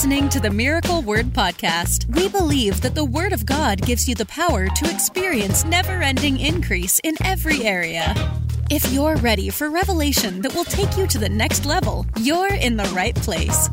[0.00, 2.06] listening to the Miracle Word Podcast.
[2.16, 6.40] We believe that the Word of God gives you the power to experience never ending
[6.40, 8.14] increase in every area.
[8.70, 12.78] If you're ready for revelation that will take you to the next level, you're in
[12.78, 13.68] the right place.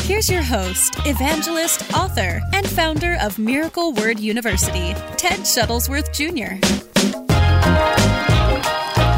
[0.00, 6.60] Here's your host, evangelist, author, and founder of Miracle Word University, Ted Shuttlesworth Jr.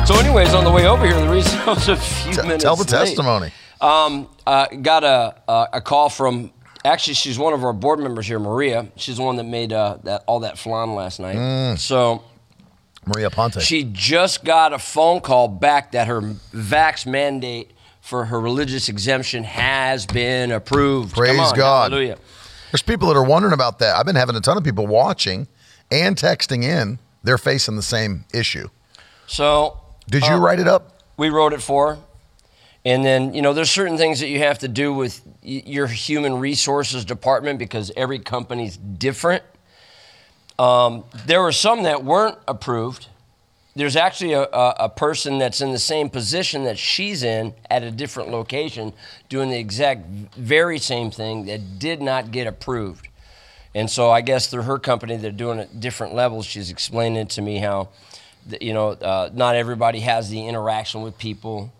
[0.06, 2.62] So, anyways, on the way over here, the reason I was a few T- minutes
[2.62, 3.52] tell the late, testimony.
[3.82, 6.52] Um, uh, got a, a a call from
[6.84, 8.86] actually she's one of our board members here, Maria.
[8.96, 11.36] She's the one that made uh, that all that flan last night.
[11.36, 11.78] Mm.
[11.78, 12.22] So
[13.06, 13.60] Maria Ponte.
[13.60, 19.44] she just got a phone call back that her vax mandate for her religious exemption
[19.44, 21.14] has been approved.
[21.14, 21.92] Praise on, God.
[21.92, 22.18] Hallelujah.
[22.70, 23.96] There's people that are wondering about that.
[23.96, 25.46] I've been having a ton of people watching
[25.90, 26.98] and texting in.
[27.22, 28.68] They're facing the same issue.
[29.26, 29.78] So
[30.08, 31.00] Did you uh, write it up?
[31.16, 32.02] we wrote it for her.
[32.84, 36.38] And then, you know, there's certain things that you have to do with your human
[36.40, 39.44] resources department because every company's different.
[40.58, 43.06] Um, there were some that weren't approved.
[43.74, 47.82] There's actually a, a, a person that's in the same position that she's in at
[47.82, 48.92] a different location
[49.28, 50.06] doing the exact
[50.36, 53.08] very same thing that did not get approved.
[53.74, 56.44] And so I guess through her company, they're doing it different levels.
[56.44, 57.88] She's explaining to me how,
[58.60, 61.72] you know, uh, not everybody has the interaction with people.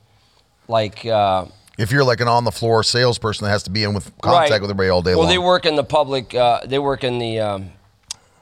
[0.69, 1.47] Like, uh,
[1.79, 4.51] If you're like an on the floor salesperson that has to be in with contact
[4.51, 4.61] right.
[4.61, 5.29] with everybody all day well, long.
[5.29, 6.35] they work in the public.
[6.35, 7.71] Uh, they work in the um,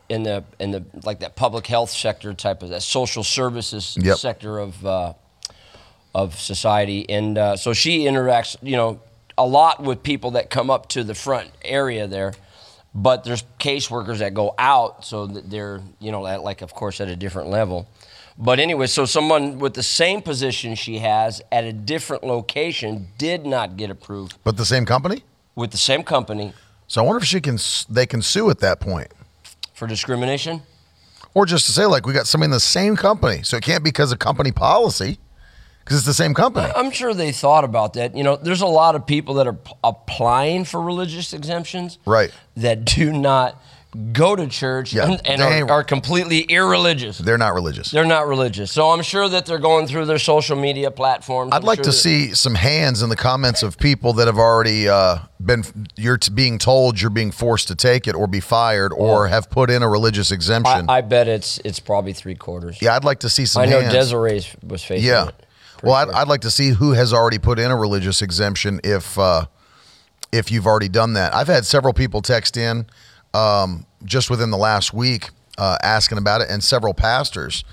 [0.09, 4.19] in the in the like that public health sector type of that social services Yep.
[4.19, 5.13] sector of uh,
[6.15, 9.01] of society, and uh, so she interacts, you know,
[9.39, 12.35] a lot with people that come up to the front area there.
[12.93, 17.01] But there's caseworkers that go out, so that they're, you know, at, like of course
[17.01, 17.89] at a different level.
[18.39, 23.45] But anyway, so someone with the same position she has at a different location did
[23.47, 25.23] not get approved but the same company?
[25.57, 26.53] with the same company
[26.87, 29.09] So I wonder if she can s- they can sue at that point.
[29.75, 30.63] for discrimination.
[31.35, 33.43] Or just to say like we got somebody in the same company.
[33.43, 35.19] So it can't be because of company policy
[35.85, 36.71] because it's the same company.
[36.77, 38.15] I'm sure they thought about that.
[38.17, 42.31] You know, there's a lot of people that are p- applying for religious exemptions Right.
[42.57, 43.61] that do not
[44.13, 47.19] go to church Yeah, and, and are, are completely irreligious.
[47.19, 47.91] They're not religious.
[47.91, 48.71] They're not religious.
[48.71, 51.53] So I'm sure that they're going through their social media platforms.
[51.53, 54.39] I'd I'm like sure to see some hands in the comments of people that have
[54.39, 55.65] already uh, been
[55.97, 59.51] you're t- being told you're being forced to take it or be fired or have
[59.51, 60.87] put in a religious I, exemption.
[60.89, 62.81] I bet it's it's probably three quarters.
[62.81, 63.93] yeah, I'd like to see some I know hands.
[63.93, 65.29] Desiree was facing Yeah.
[65.29, 65.47] it.
[65.83, 69.19] Well, I'd, I'd like to see who has already put in a religious exemption if
[69.19, 69.47] uh,
[70.31, 71.35] if you've already done that.
[71.35, 72.87] I've had several people text in
[73.35, 77.65] um, just within the last week uh, asking about it, and several pastors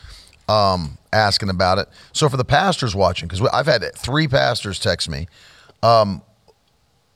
[0.50, 1.88] um, asking about it.
[2.14, 5.28] So for the pastors watching, because I've had three pastors text me.
[5.84, 6.22] Um,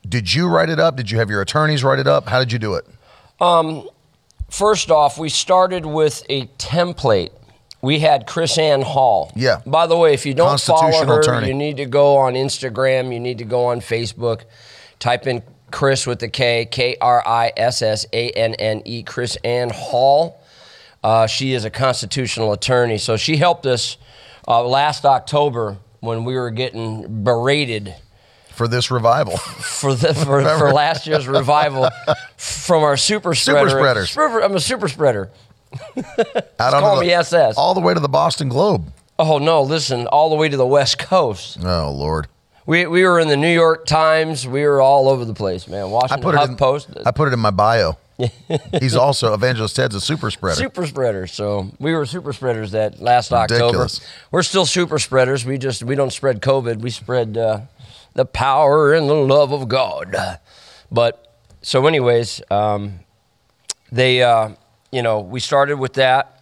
[0.07, 0.95] did you write it up?
[0.95, 2.27] Did you have your attorneys write it up?
[2.27, 2.85] How did you do it?
[4.51, 7.31] First off, we started with a template.
[7.81, 9.31] We had Krissanne Hall.
[9.35, 9.61] Yeah.
[9.65, 11.47] By the way, if you don't follow her, attorney.
[11.47, 13.13] you need to go on Instagram.
[13.13, 14.43] You need to go on Facebook.
[14.99, 19.03] Type in Chris with the K, K R I S S A N N E,
[19.03, 20.41] Krissanne Hall.
[21.03, 22.97] Uh, she is a constitutional attorney.
[22.97, 23.97] So she helped us
[24.47, 27.95] uh, last October when we were getting berated
[28.51, 31.89] For this revival, for the for, for last year's revival
[32.37, 33.69] from our super spreader.
[33.69, 34.09] spreaders.
[34.11, 35.31] Super- I'm a super spreader.
[36.59, 37.57] out call onto me SS.
[37.57, 38.91] all the way to the Boston Globe.
[39.17, 39.61] Oh no!
[39.61, 41.57] Listen, all the way to the West Coast.
[41.63, 42.27] Oh Lord.
[42.65, 44.47] We, we were in the New York Times.
[44.47, 45.83] We were all over the place, man.
[45.83, 46.89] I Washington put it in, Post.
[47.05, 47.97] I put it in my bio.
[48.79, 50.55] He's also Evangelist Ted's a super spreader.
[50.55, 51.31] super spreaders.
[51.33, 53.63] So we were super spreaders that last October.
[53.65, 54.01] Ridiculous.
[54.31, 55.45] We're still super spreaders.
[55.45, 56.81] We just we don't spread COVID.
[56.81, 57.61] We spread uh,
[58.13, 60.15] the power and the love of God.
[60.91, 62.99] But so, anyways, um,
[63.91, 64.49] they uh,
[64.91, 66.40] you know we started with that.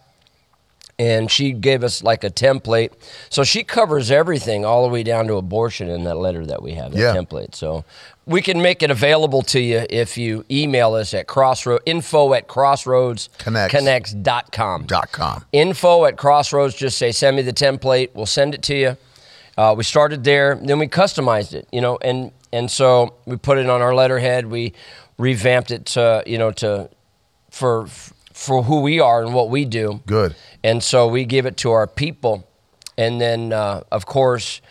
[1.00, 2.90] And she gave us like a template.
[3.30, 6.72] So she covers everything all the way down to abortion in that letter that we
[6.74, 7.14] have, that Yeah.
[7.14, 7.54] template.
[7.54, 7.84] So
[8.26, 12.48] we can make it available to you if you email us at crossroad info at
[12.48, 13.74] crossroads Connects.
[13.74, 14.84] connects.com.
[14.84, 15.44] Dot com.
[15.52, 18.10] Info at crossroads, just say, send me the template.
[18.12, 18.96] We'll send it to you.
[19.56, 23.56] Uh, we started there, then we customized it, you know, and and so we put
[23.58, 24.46] it on our letterhead.
[24.50, 24.74] We
[25.18, 26.88] revamped it to, you know, to
[27.50, 27.86] for
[28.40, 30.00] for who we are and what we do.
[30.06, 30.34] Good.
[30.64, 32.48] And so we give it to our people.
[32.96, 34.62] And then, uh, of course,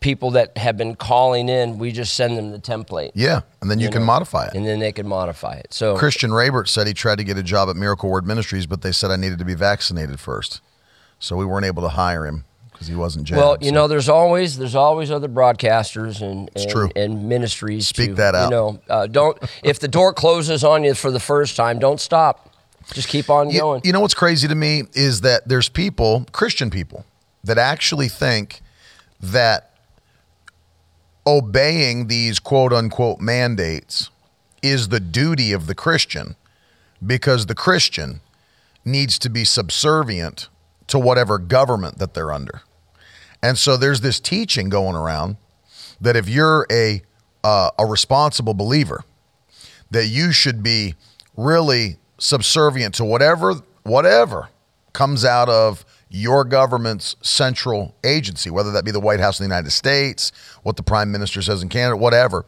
[0.00, 3.12] people that have been calling in, we just send them the template.
[3.14, 4.54] Yeah, and then you, can know, modify it.
[4.54, 5.74] And then they can modify it.
[5.74, 8.80] So, Christian Rabert said he tried to get a job at Miracle Word Ministries, but
[8.80, 10.62] they said I needed to be vaccinated first,
[11.18, 13.38] so we weren't able to hire him because he wasn't jabbed.
[13.38, 13.74] Well, you so.
[13.74, 16.90] know, there's always there's always other broadcasters and and, true.
[16.96, 17.88] and ministries.
[17.88, 18.44] Speak to, that out.
[18.46, 22.00] You know, uh, don't if the door closes on you for the first time, don't
[22.00, 22.51] stop.
[22.92, 23.80] Just keep on You, going.
[23.84, 27.04] you know what's crazy to me is that there's people, Christian people,
[27.44, 28.60] that actually think
[29.20, 29.70] that
[31.26, 34.10] obeying these quote unquote mandates
[34.62, 36.36] is the duty of the Christian
[37.04, 38.20] because the Christian
[38.84, 40.48] needs to be subservient
[40.88, 42.62] to whatever government that they're under.
[43.42, 45.36] And so there's this teaching going around
[46.00, 47.02] that if you're a
[47.44, 49.02] uh, a responsible believer,
[49.90, 50.94] that you should be
[51.36, 54.48] really subservient to whatever whatever
[54.92, 59.52] comes out of your government's central agency, whether that be the White House in the
[59.52, 60.30] United States,
[60.62, 62.44] what the Prime Minister says in Canada, whatever.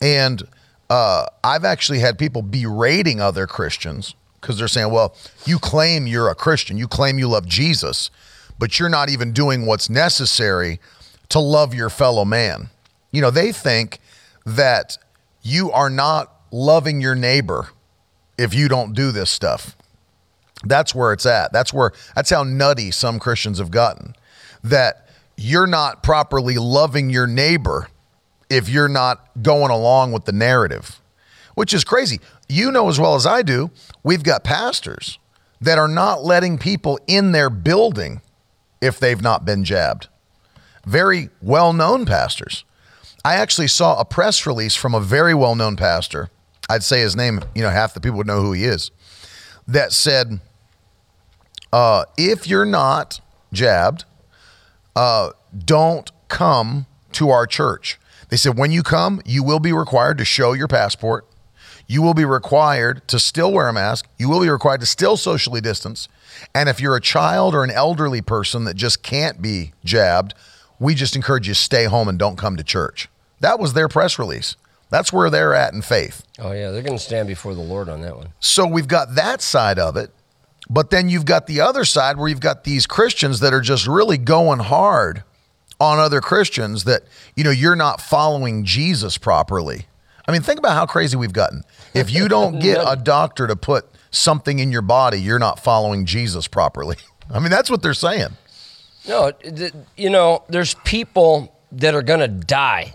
[0.00, 0.42] And
[0.88, 5.14] uh, I've actually had people berating other Christians because they're saying, "Well,
[5.44, 8.10] you claim you're a Christian, you claim you love Jesus,
[8.58, 10.80] but you're not even doing what's necessary
[11.28, 12.70] to love your fellow man."
[13.10, 13.98] You know, they think
[14.46, 14.96] that
[15.42, 17.68] you are not loving your neighbor
[18.40, 19.76] if you don't do this stuff.
[20.64, 21.52] That's where it's at.
[21.52, 24.14] That's where that's how nutty some Christians have gotten.
[24.64, 27.88] That you're not properly loving your neighbor
[28.48, 31.00] if you're not going along with the narrative,
[31.54, 32.18] which is crazy.
[32.48, 33.70] You know as well as I do,
[34.02, 35.18] we've got pastors
[35.60, 38.22] that are not letting people in their building
[38.80, 40.08] if they've not been jabbed.
[40.86, 42.64] Very well known pastors.
[43.22, 46.30] I actually saw a press release from a very well known pastor.
[46.70, 48.92] I'd say his name, you know, half the people would know who he is,
[49.66, 50.38] that said,
[51.72, 53.20] uh, if you're not
[53.52, 54.04] jabbed,
[54.94, 55.30] uh,
[55.64, 57.98] don't come to our church.
[58.28, 61.26] They said, when you come, you will be required to show your passport.
[61.88, 64.06] You will be required to still wear a mask.
[64.16, 66.06] You will be required to still socially distance.
[66.54, 70.34] And if you're a child or an elderly person that just can't be jabbed,
[70.78, 73.08] we just encourage you to stay home and don't come to church.
[73.40, 74.54] That was their press release.
[74.90, 76.22] That's where they're at in faith.
[76.38, 78.32] oh yeah, they're going to stand before the Lord on that one.
[78.40, 80.10] So we've got that side of it.
[80.68, 83.86] But then you've got the other side where you've got these Christians that are just
[83.88, 85.24] really going hard
[85.80, 87.02] on other Christians that,
[87.34, 89.86] you know, you're not following Jesus properly.
[90.28, 91.62] I mean, think about how crazy we've gotten.
[91.94, 96.06] If you don't get a doctor to put something in your body, you're not following
[96.06, 96.96] Jesus properly.
[97.32, 98.30] I mean, that's what they're saying.
[99.08, 99.32] No,
[99.96, 102.94] you know, there's people that are going to die.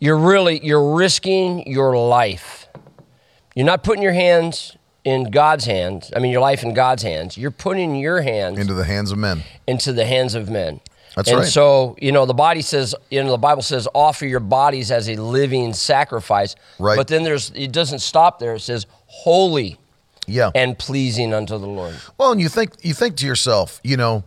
[0.00, 2.66] You're really you're risking your life.
[3.54, 6.12] You're not putting your hands in God's hands.
[6.14, 7.36] I mean, your life in God's hands.
[7.36, 9.42] You're putting your hands Into the hands of men.
[9.66, 10.80] into the hands of men.
[11.16, 11.34] That's right.
[11.34, 11.48] and right.
[11.50, 15.08] so, you know, the body says, you know, the Bible says, offer your bodies as
[15.08, 16.54] a living sacrifice.
[16.78, 16.96] Right.
[16.96, 18.54] But then there's, it doesn't stop there.
[18.54, 19.78] It says, holy
[20.26, 20.50] Yeah.
[20.54, 21.96] and pleasing unto the Lord.
[22.18, 24.22] Well, and you think you think to yourself, you know,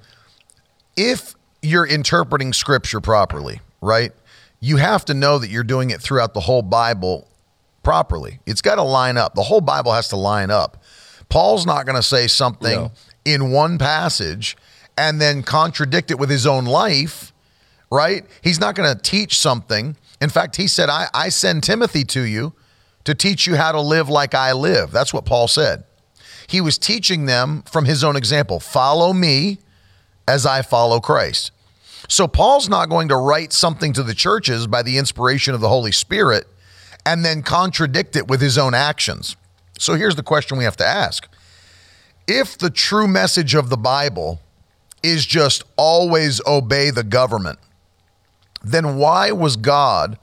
[0.97, 4.11] if you're interpreting scripture properly, right?
[4.61, 7.27] You have to know that you're doing it throughout the whole Bible
[7.83, 8.39] properly.
[8.45, 9.33] It's got to line up.
[9.35, 10.81] The whole Bible has to line up.
[11.29, 12.91] Paul's not going to say something No.
[13.25, 14.55] in one passage
[14.97, 17.33] and then contradict it with his own life,
[17.89, 18.23] right?
[18.43, 19.95] He's not going to teach something.
[20.21, 22.53] In fact, he said, I, I send Timothy to you
[23.05, 24.91] to teach you how to live like I live.
[24.91, 25.85] That's what Paul said.
[26.45, 29.57] He was teaching them from his own example follow me
[30.27, 31.51] as I follow Christ.
[32.11, 35.69] So Paul's not going to write something to the churches by the inspiration of the
[35.69, 36.45] Holy Spirit
[37.05, 39.37] and then contradict it with his own actions.
[39.79, 41.29] So here's the question we have to ask
[42.27, 44.41] If the true message of the Bible
[45.01, 47.59] is just always obey the government,
[48.61, 50.19] then why was God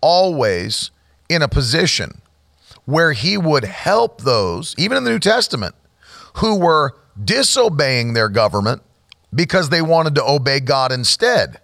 [0.00, 0.90] always
[1.28, 2.22] in a position
[2.86, 5.74] where he would help those, even in the New Testament,
[6.36, 8.80] who were disobeying their government
[9.34, 11.60] because they wanted to obey God instead?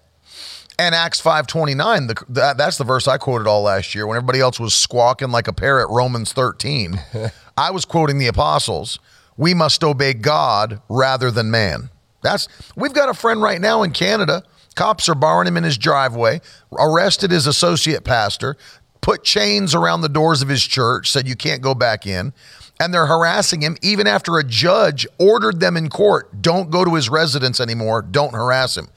[0.78, 4.40] And Acts 5:29, the, that, that's the verse I quoted all last year when everybody
[4.40, 7.00] else was squawking like a parrot Romans 13.
[7.56, 8.98] I was quoting the apostles,
[9.36, 11.90] we must obey God rather than man.
[12.22, 14.42] That's we've got a friend right now in Canada.
[14.74, 16.42] Cops are barring him in his driveway,
[16.78, 18.58] arrested his associate pastor,
[19.06, 22.32] put chains around the doors of his church, said you can't go back in.
[22.80, 26.92] And they're harassing him even after a judge ordered them in court don't go to
[26.96, 28.88] his residence anymore, don't harass him.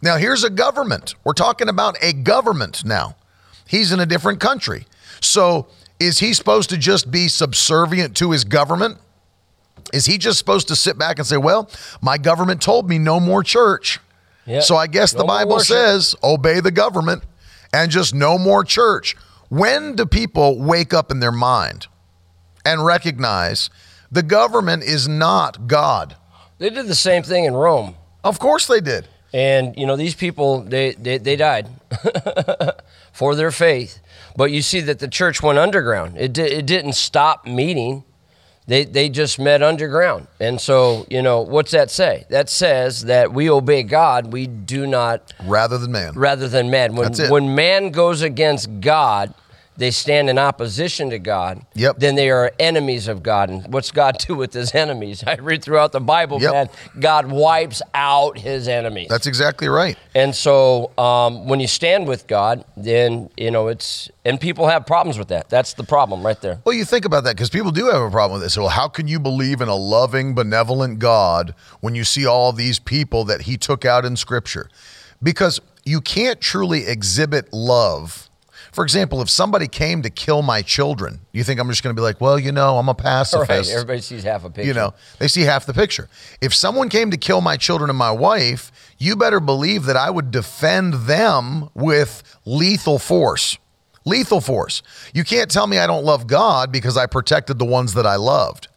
[0.00, 1.14] Now, here's a government.
[1.24, 3.16] We're talking about a government now.
[3.68, 4.86] He's in a different country.
[5.20, 5.66] So,
[6.00, 8.96] is he supposed to just be subservient to his government?
[9.92, 13.20] Is he just supposed to sit back and say, well, my government told me no
[13.20, 14.00] more church?
[14.46, 14.60] Yeah.
[14.60, 17.24] So I guess the No more Bible says obey the government
[17.74, 19.16] and just no more church.
[19.50, 21.88] When do people wake up in their mind
[22.64, 23.68] and recognize
[24.10, 26.16] the government is not God?
[26.58, 27.96] They did the same thing in Rome.
[28.22, 29.08] Of course they did.
[29.32, 31.68] And you know these people they they, they died
[33.12, 33.98] for their faith.
[34.36, 36.16] But you see that the church went underground.
[36.16, 38.04] It di- it didn't stop meeting.
[38.66, 40.28] They they just met underground.
[40.38, 42.24] And so, you know, what's that say?
[42.28, 46.12] That says that we obey God, we do not Rather than man.
[46.14, 46.94] rather than man.
[46.94, 47.30] When That's it.
[47.30, 49.34] when man goes against God,
[49.76, 51.64] they stand in opposition to God.
[51.74, 51.98] Yep.
[51.98, 53.48] Then they are enemies of God.
[53.48, 55.24] And what's God do with his enemies?
[55.26, 56.52] I read throughout the Bible, Yep.
[56.52, 56.68] man.
[56.98, 59.08] God wipes out his enemies.
[59.08, 59.96] That's exactly right.
[60.14, 64.84] And so um, when you stand with God, then, you know, it's, and people have
[64.86, 65.48] problems with that.
[65.48, 66.60] That's the problem right there.
[66.64, 68.58] Well, you think about that because people do have a problem with this.
[68.58, 72.78] Well, how can you believe in a loving, benevolent God when you see all these
[72.78, 74.68] people that He took out in Scripture?
[75.22, 78.29] Because you can't truly exhibit love.
[78.72, 82.00] For example, if somebody came to kill my children, you think I'm just going to
[82.00, 83.50] be like, well, you know, I'm a pacifist.
[83.50, 83.68] Right.
[83.68, 84.68] Everybody sees half a picture.
[84.68, 86.08] You know, they see half the picture.
[86.40, 90.10] If someone came to kill my children and my wife, you better believe that I
[90.10, 93.58] would defend them with lethal force.
[94.04, 94.82] Lethal force.
[95.12, 98.16] You can't tell me I don't love God because I protected the ones that I
[98.16, 98.68] loved.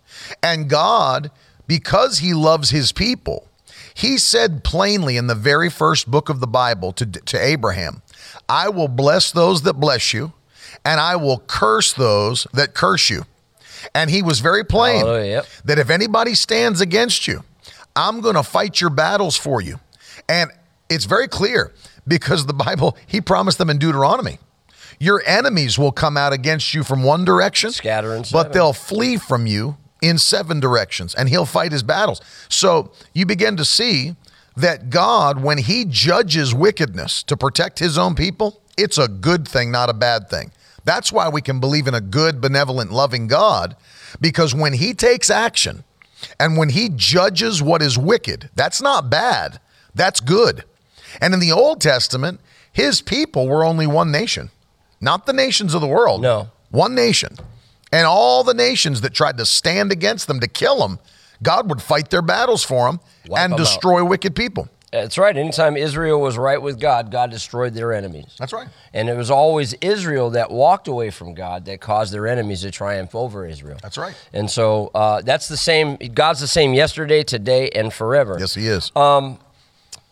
[0.42, 1.32] And God,
[1.68, 3.48] because he loves his people,
[3.94, 8.02] he said plainly in the very first book of the Bible to, to Abraham,
[8.48, 10.34] I will bless those that bless you,
[10.86, 13.26] and I will curse those that curse you.
[13.94, 15.46] And he was very plain Hallelujah, yep.
[15.66, 17.44] that if anybody stands against you,
[17.96, 19.80] I'm going to fight your battles for you.
[20.30, 20.52] And
[20.90, 21.74] it's very clear
[22.08, 24.40] because the Bible, he promised them in Deuteronomy.
[25.00, 28.52] Your enemies will come out against you from one direction, scattering, but seven.
[28.52, 32.22] they'll flee from you in seven directions, and he'll fight his battles.
[32.50, 34.16] So you begin to see
[34.56, 39.72] that God, when he judges wickedness to protect his own people, it's a good thing,
[39.72, 40.52] not a bad thing.
[40.86, 43.76] That's why we can believe in a good, benevolent, loving God,
[44.20, 45.84] because when he takes action
[46.40, 49.60] and when he judges what is wicked, that's not bad,
[49.96, 50.64] that's good.
[51.22, 52.40] And in the Old Testament,
[52.72, 54.50] his people were only one nation,
[55.00, 56.22] not the nations of the world.
[56.22, 56.50] No.
[56.72, 57.38] One nation.
[57.92, 60.98] And all the nations that tried to stand against them to kill them,
[61.42, 63.64] God would fight their battles for them Wipe and 'em out.
[63.64, 64.70] destroy wicked people.
[64.92, 65.36] That's right.
[65.36, 68.36] Anytime Israel was right with God, God destroyed their enemies.
[68.38, 68.68] That's right.
[68.94, 72.70] And it was always Israel that walked away from God that caused their enemies to
[72.70, 73.80] triumph over Israel.
[73.82, 74.14] That's right.
[74.34, 75.96] And so uh, that's the same.
[76.14, 78.38] God's the same yesterday, today, and forever.
[78.40, 78.92] Yes, he is.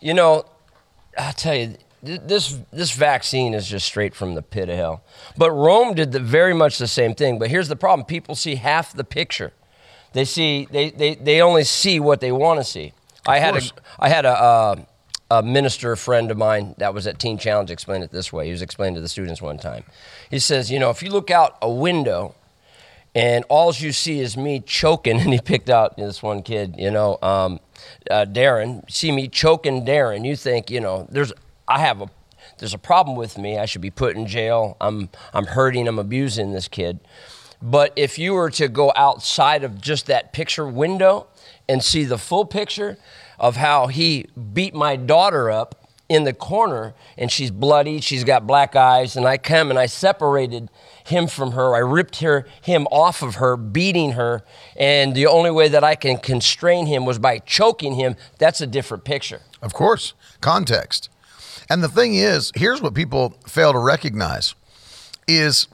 [0.00, 0.44] You know,
[1.16, 5.04] I tell you, this this vaccine is just straight from the pit of hell.
[5.36, 7.38] But Rome did the, very much the same thing.
[7.38, 9.52] But here's the problem: people see half the picture.
[10.12, 12.92] They see they they, they only see what they want to see.
[13.26, 13.72] I had a course.
[13.98, 14.30] I had a.
[14.30, 14.76] Uh,
[15.38, 18.44] a minister friend of mine that was at Teen Challenge explained it this way.
[18.44, 19.84] He was explaining to the students one time.
[20.30, 22.34] He says, you know, if you look out a window
[23.14, 26.90] and all you see is me choking, and he picked out this one kid, you
[26.90, 27.60] know, um,
[28.10, 28.88] uh, Darren.
[28.90, 31.32] See me choking Darren, you think, you know, there's,
[31.66, 32.10] I have a,
[32.58, 33.58] there's a problem with me.
[33.58, 34.76] I should be put in jail.
[34.82, 35.88] I'm, I'm hurting.
[35.88, 37.00] I'm abusing this kid.
[37.62, 41.28] But if you were to go outside of just that picture window
[41.68, 42.98] and see the full picture
[43.38, 48.46] of how he beat my daughter up in the corner and she's bloody, she's got
[48.46, 50.68] black eyes, and I come and I separated
[51.04, 51.74] him from her.
[51.74, 54.42] I ripped her him off of her, beating her,
[54.76, 58.16] and the only way that I can constrain him was by choking him.
[58.38, 59.40] That's a different picture.
[59.62, 61.08] Of course, context.
[61.70, 64.54] And the thing is, here's what people fail to recognize
[65.28, 65.68] is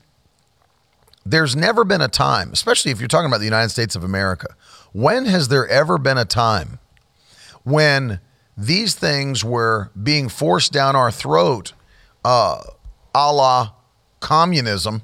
[1.31, 4.49] there's never been a time, especially if you're talking about the United States of America,
[4.93, 6.79] when has there ever been a time
[7.65, 8.21] when
[8.57, 11.73] these things were being forced down our throat,
[12.25, 12.63] uh,
[13.15, 13.73] a la
[14.21, 15.03] communism,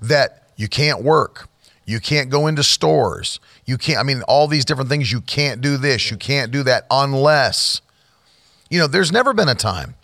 [0.00, 1.48] that you can't work,
[1.84, 5.60] you can't go into stores, you can't, I mean, all these different things, you can't
[5.60, 7.80] do this, you can't do that unless
[8.70, 9.94] you know, there's never been a time.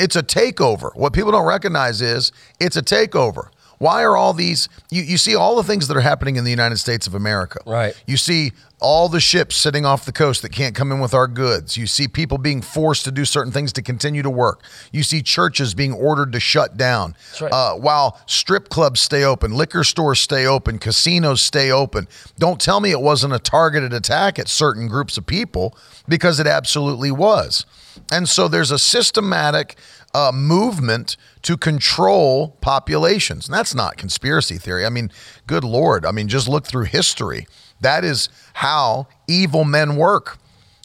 [0.00, 0.94] It's a takeover.
[0.94, 3.48] What people don't recognize is it's a takeover.
[3.78, 6.50] Why are all these you, you see all the things that are happening in the
[6.50, 7.60] United States of America.
[7.66, 8.00] Right.
[8.06, 11.26] You see all the ships sitting off the coast that can't come in with our
[11.26, 11.76] goods.
[11.76, 14.62] You see people being forced to do certain things to continue to work.
[14.92, 17.16] You see churches being ordered to shut down.
[17.40, 17.52] right.
[17.52, 22.06] Uh, while strip clubs stay open, liquor stores stay open, casinos stay open.
[22.38, 26.46] Don't tell me it wasn't a targeted attack at certain groups of people because it
[26.46, 27.66] absolutely was.
[28.12, 29.76] And so there's a systematic
[30.14, 33.46] uh, movement to control populations.
[33.48, 34.86] And that's not conspiracy theory.
[34.86, 35.10] I mean,
[35.46, 36.06] good Lord.
[36.06, 37.46] I mean, just look through history.
[37.80, 40.38] That is how evil men work.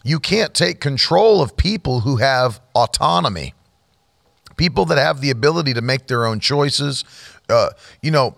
[0.04, 3.54] You can't take control of people who have autonomy
[4.58, 7.04] people that have the ability to make their own choices.
[7.50, 7.70] Uh,
[8.02, 8.36] you know,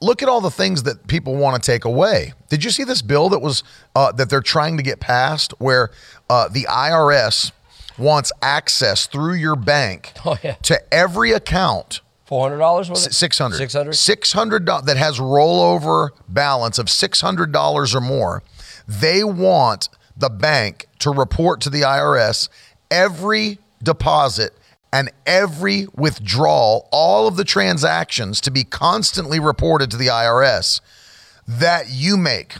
[0.00, 2.32] look at all the things that people want to take away.
[2.48, 3.62] Did you see this bill that was
[3.94, 5.90] uh, that they're trying to get passed, where
[6.28, 7.52] uh, the IRS
[7.98, 10.54] wants access through your bank Oh, yeah.
[10.62, 13.12] to every account Four hundred dollars was it?
[13.12, 13.56] Six hundred.
[13.58, 13.92] Six hundred.
[13.92, 18.42] Six hundred that has rollover balance of six hundred dollars or more.
[18.88, 22.48] They want the bank to report to the IRS
[22.90, 24.54] every deposit
[24.94, 30.80] and every withdrawal, all of the transactions to be constantly reported to the IRS
[31.46, 32.56] that you make.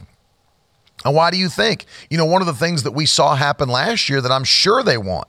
[1.04, 1.86] And why do you think?
[2.10, 4.82] You know, one of the things that we saw happen last year that I'm sure
[4.82, 5.28] they want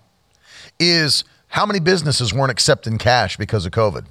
[0.80, 4.06] is how many businesses weren't accepting cash because of COVID?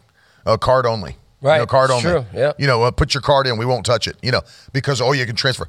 [0.45, 1.12] Uh, card only.
[1.40, 1.59] You Right.
[1.59, 2.02] know, card only.
[2.02, 2.26] true.
[2.33, 2.52] Yeah.
[2.59, 3.59] You know, uh, put your card in.
[3.59, 4.16] We won't touch it.
[4.23, 4.42] You know,
[4.73, 5.69] because, oh, you can transfer.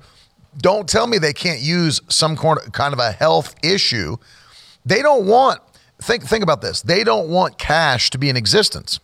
[0.58, 4.18] Don't tell me they can't use some kind of a health issue.
[4.86, 5.62] They don't want,
[6.00, 6.82] think, think about this.
[6.82, 9.00] They don't want cash to be in existence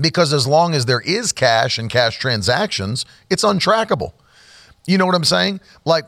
[0.00, 4.12] because as long as there is cash and cash transactions, it's untrackable.
[4.88, 5.60] You know what I'm saying?
[5.84, 6.06] Like,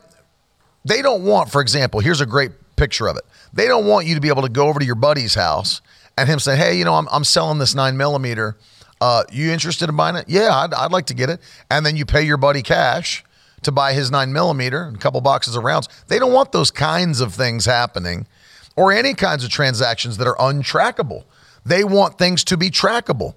[0.83, 3.23] they don't want, for example, here's a great picture of it.
[3.53, 5.81] They don't want you to be able to go over to your buddy's house
[6.17, 8.57] and him say, hey, you know, I'm, I'm selling this nine millimeter.
[8.99, 10.25] Uh, you interested in buying it?
[10.27, 11.39] Yeah, I'd, I'd like to get it.
[11.69, 13.23] And then you pay your buddy cash
[13.61, 15.87] to buy his nine millimeter and a couple boxes of rounds.
[16.07, 18.25] They don't want those kinds of things happening
[18.75, 21.25] or any kinds of transactions that are untrackable.
[21.63, 23.35] They want things to be trackable.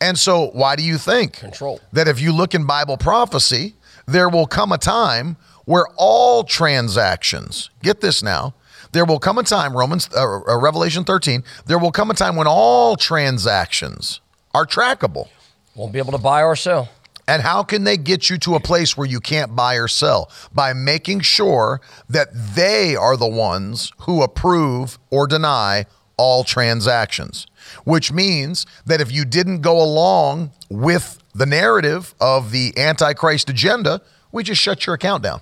[0.00, 1.80] And so, why do you think Control.
[1.92, 3.74] that if you look in Bible prophecy,
[4.08, 5.36] there will come a time
[5.66, 8.54] where all transactions, get this now,
[8.92, 12.34] there will come a time, Romans, uh, uh, Revelation 13, there will come a time
[12.34, 14.20] when all transactions
[14.54, 15.28] are trackable.
[15.74, 16.88] Won't be able to buy or sell.
[17.28, 20.30] And how can they get you to a place where you can't buy or sell?
[20.54, 25.84] By making sure that they are the ones who approve or deny
[26.16, 27.46] all transactions,
[27.84, 34.02] which means that if you didn't go along with the narrative of the Antichrist agenda,
[34.32, 35.40] we just shut your account down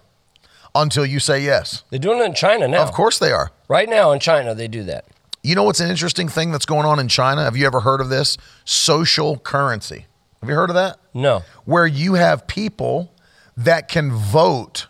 [0.75, 1.85] until you say yes.
[1.91, 2.83] They're doing it in China now.
[2.83, 3.51] Of course they are.
[3.69, 5.07] Right now in China, they do that.
[5.43, 7.45] You know what's an interesting thing that's going on in China?
[7.45, 8.37] Have you ever heard of this?
[8.65, 10.07] Social currency.
[10.41, 10.99] Have you heard of that?
[11.15, 11.43] No.
[11.65, 13.13] where you have people
[13.57, 14.89] that can vote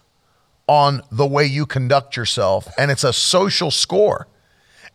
[0.67, 4.27] on the way you conduct yourself, and it's a social score.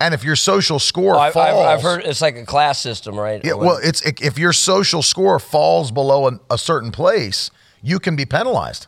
[0.01, 3.19] And if your social score I've, falls, I've, I've heard it's like a class system,
[3.19, 3.39] right?
[3.45, 7.51] yeah, well, it's if your social score falls below a, a certain place,
[7.83, 8.87] you can be penalized.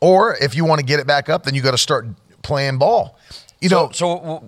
[0.00, 2.06] Or if you want to get it back up, then you got to start
[2.42, 3.18] playing ball.
[3.60, 4.44] You so, know, so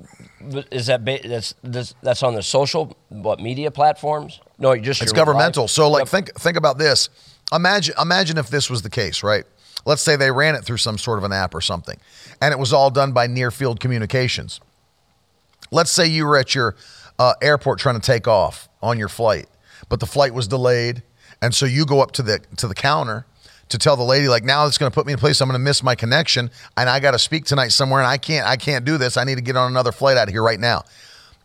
[0.70, 4.40] is that ba- that's this, that's on the social what media platforms?
[4.58, 5.64] No, just It's your governmental.
[5.64, 6.08] live- So like Yep.
[6.08, 7.10] think think about this.
[7.52, 9.44] Imagine imagine if this was the case, right?
[9.84, 11.98] Let's say they ran it through some sort of an app or something,
[12.40, 14.60] and it was all done by near field communications.
[15.70, 16.76] Let's say you were at your
[17.18, 19.46] uh, airport trying to take off on your flight,
[19.88, 21.02] but the flight was delayed,
[21.42, 23.26] and so you go up to the to the counter
[23.68, 25.58] to tell the lady like now it's going to put me in place I'm going
[25.58, 28.56] to miss my connection and I got to speak tonight somewhere and I can't I
[28.56, 30.84] can't do this I need to get on another flight out of here right now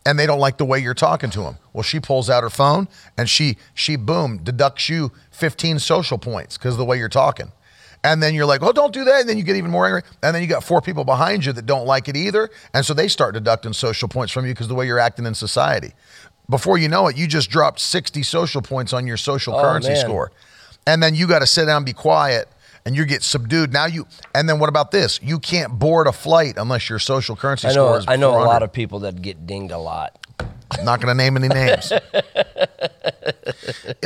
[0.04, 1.58] and they don't like the way you're talking to them.
[1.72, 6.56] Well, she pulls out her phone and she she boom deducts you 15 social points
[6.58, 7.52] because of the way you're talking.
[8.04, 9.20] And then you're like, oh, don't do that.
[9.20, 10.02] And then you get even more angry.
[10.22, 12.50] And then you got four people behind you that don't like it either.
[12.74, 15.34] And so they start deducting social points from you because the way you're acting in
[15.34, 15.92] society.
[16.50, 19.90] Before you know it, you just dropped 60 social points on your social Oh, currency
[19.90, 20.00] man.
[20.00, 20.32] score.
[20.86, 22.48] And then you got to sit down and be quiet
[22.84, 23.72] and you get subdued.
[23.72, 25.20] Now you, and then what about this?
[25.22, 28.42] You can't board a flight unless your social currency I score is I know a
[28.44, 30.18] lot of people that get dinged a lot.
[30.82, 31.92] Not going to name any names.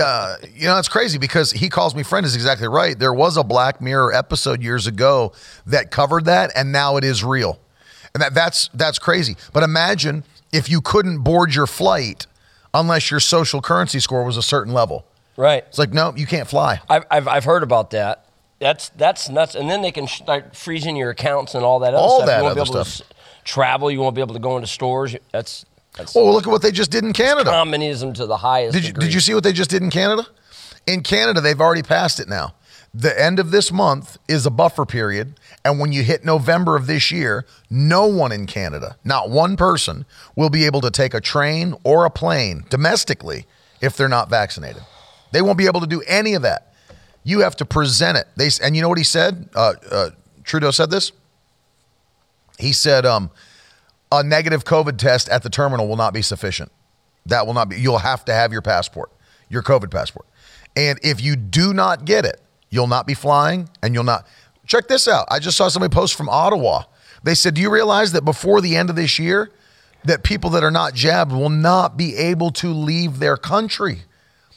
[0.00, 2.98] uh, you know, it's crazy because he calls me friend is exactly right.
[2.98, 5.32] There was a Black Mirror episode years ago
[5.66, 7.58] that covered that, and now it is real,
[8.14, 9.36] and that that's that's crazy.
[9.52, 12.26] But imagine if you couldn't board your flight
[12.74, 15.06] unless your social currency score was a certain level.
[15.36, 15.64] Right.
[15.68, 16.80] It's like no, you can't fly.
[16.88, 18.26] I've, I've, I've heard about that.
[18.58, 19.54] That's that's nuts.
[19.54, 22.26] And then they can start freezing your accounts and all that other All stuff.
[22.26, 23.08] that you won't be able stuff.
[23.08, 23.90] to travel.
[23.90, 25.14] You won't be able to go into stores.
[25.32, 27.50] That's that's Oh, look at what they just did in Canada.
[27.50, 28.74] communism to the highest.
[28.74, 29.06] Did you, degree.
[29.06, 30.26] did you see what they just did in Canada?
[30.86, 32.54] In Canada, they've already passed it now.
[32.94, 35.38] The end of this month is a buffer period.
[35.64, 40.06] And when you hit November of this year, no one in Canada, not one person,
[40.34, 43.46] will be able to take a train or a plane domestically
[43.80, 44.82] if they're not vaccinated.
[45.32, 46.72] They won't be able to do any of that.
[47.24, 48.28] You have to present it.
[48.36, 49.48] They and you know what he said?
[49.54, 50.10] Uh, uh,
[50.44, 51.12] Trudeau said this.
[52.58, 53.30] He said, um,
[54.12, 56.70] "A negative COVID test at the terminal will not be sufficient.
[57.26, 57.80] That will not be.
[57.80, 59.10] You'll have to have your passport,
[59.48, 60.26] your COVID passport.
[60.76, 62.40] And if you do not get it,
[62.70, 64.26] you'll not be flying, and you'll not.
[64.66, 65.26] Check this out.
[65.30, 66.84] I just saw somebody post from Ottawa.
[67.22, 69.50] They said, "Do you realize that before the end of this year,
[70.04, 74.02] that people that are not jabbed will not be able to leave their country?"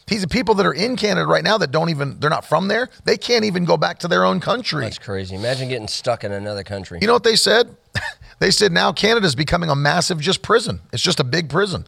[0.08, 2.68] These are people that are in Canada right now that don't even they're not from
[2.68, 2.90] there.
[3.06, 4.86] They can't even go back to their own country.
[4.86, 5.36] That's crazy.
[5.36, 6.98] Imagine getting stuck in another country.
[7.00, 7.76] You know what they said?
[8.40, 10.82] They said now Canada's becoming a massive just prison.
[10.92, 11.86] It's just a big prison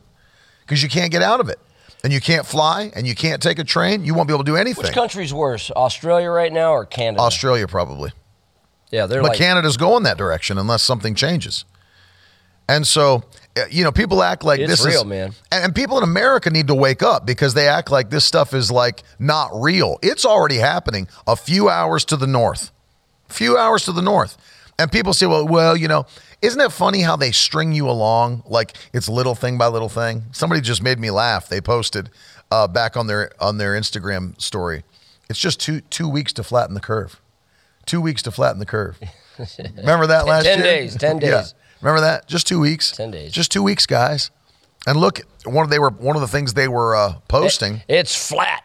[0.62, 1.60] because you can't get out of it.
[2.04, 4.04] And you can't fly and you can't take a train.
[4.04, 4.84] You won't be able to do anything.
[4.84, 7.22] Which country's worse, Australia right now or Canada?
[7.22, 8.12] Australia probably.
[8.90, 11.64] yeah, they're But like Canada's going that direction unless something changes.
[12.68, 13.24] And so,
[13.56, 15.34] uh, you know, people act like It's this real, is man.
[15.52, 18.54] And, and people in America need to wake up because they act like this stuff
[18.54, 20.00] is like not real.
[20.02, 22.72] It's already happening a few hours to the north.
[23.30, 24.38] A few hours to the north.
[24.80, 26.06] And people say, well, well, you know,
[26.42, 30.24] isn't it funny how they string you along like it's little thing by little thing?
[30.32, 31.48] Somebody just made me laugh.
[31.48, 32.10] They posted
[32.52, 34.84] uh, back on their on their Instagram story.
[35.30, 37.22] It's just two two weeks to flatten the curve.
[37.86, 39.00] Two weeks to flatten the curve.
[39.78, 40.68] Remember that last 10 year?
[40.68, 41.30] days, 10 days.
[41.30, 41.44] Yeah.
[41.82, 42.28] Remember that?
[42.28, 42.92] Just two weeks.
[42.92, 43.32] 10 days.
[43.32, 44.30] Just two weeks, guys.
[44.86, 47.82] And look, one of they were one of the things they were uh, posting.
[47.88, 48.64] it's flat.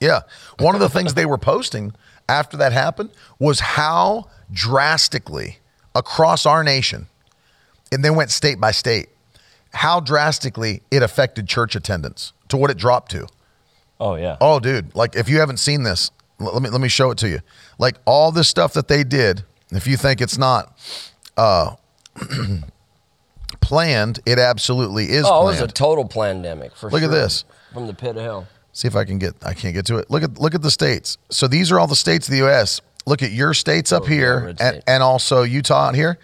[0.00, 0.20] Yeah.
[0.58, 1.92] One of the things they were posting
[2.28, 5.58] after that happened was how drastically
[5.94, 7.06] across our nation,
[7.92, 9.08] and they went state by state,
[9.72, 13.26] how drastically it affected church attendance to what it dropped to.
[14.00, 14.36] Oh yeah.
[14.40, 14.94] Oh, dude!
[14.94, 17.40] Like if you haven't seen this, let me let me show it to you.
[17.78, 19.44] Like all this stuff that they did.
[19.70, 20.76] If you think it's not
[21.36, 21.76] uh,
[23.60, 26.90] planned, it absolutely is Oh, it was a total pandemic for sure.
[26.90, 27.44] Look at this.
[27.72, 28.46] From the pit of hell.
[28.72, 29.34] See if I can get.
[29.44, 30.10] I can't get to it.
[30.10, 31.18] Look at look at the states.
[31.30, 32.80] So these are all the states of the U.S.
[33.06, 36.18] Look at your states up Oh, yeah, here, and, and also Utah out here.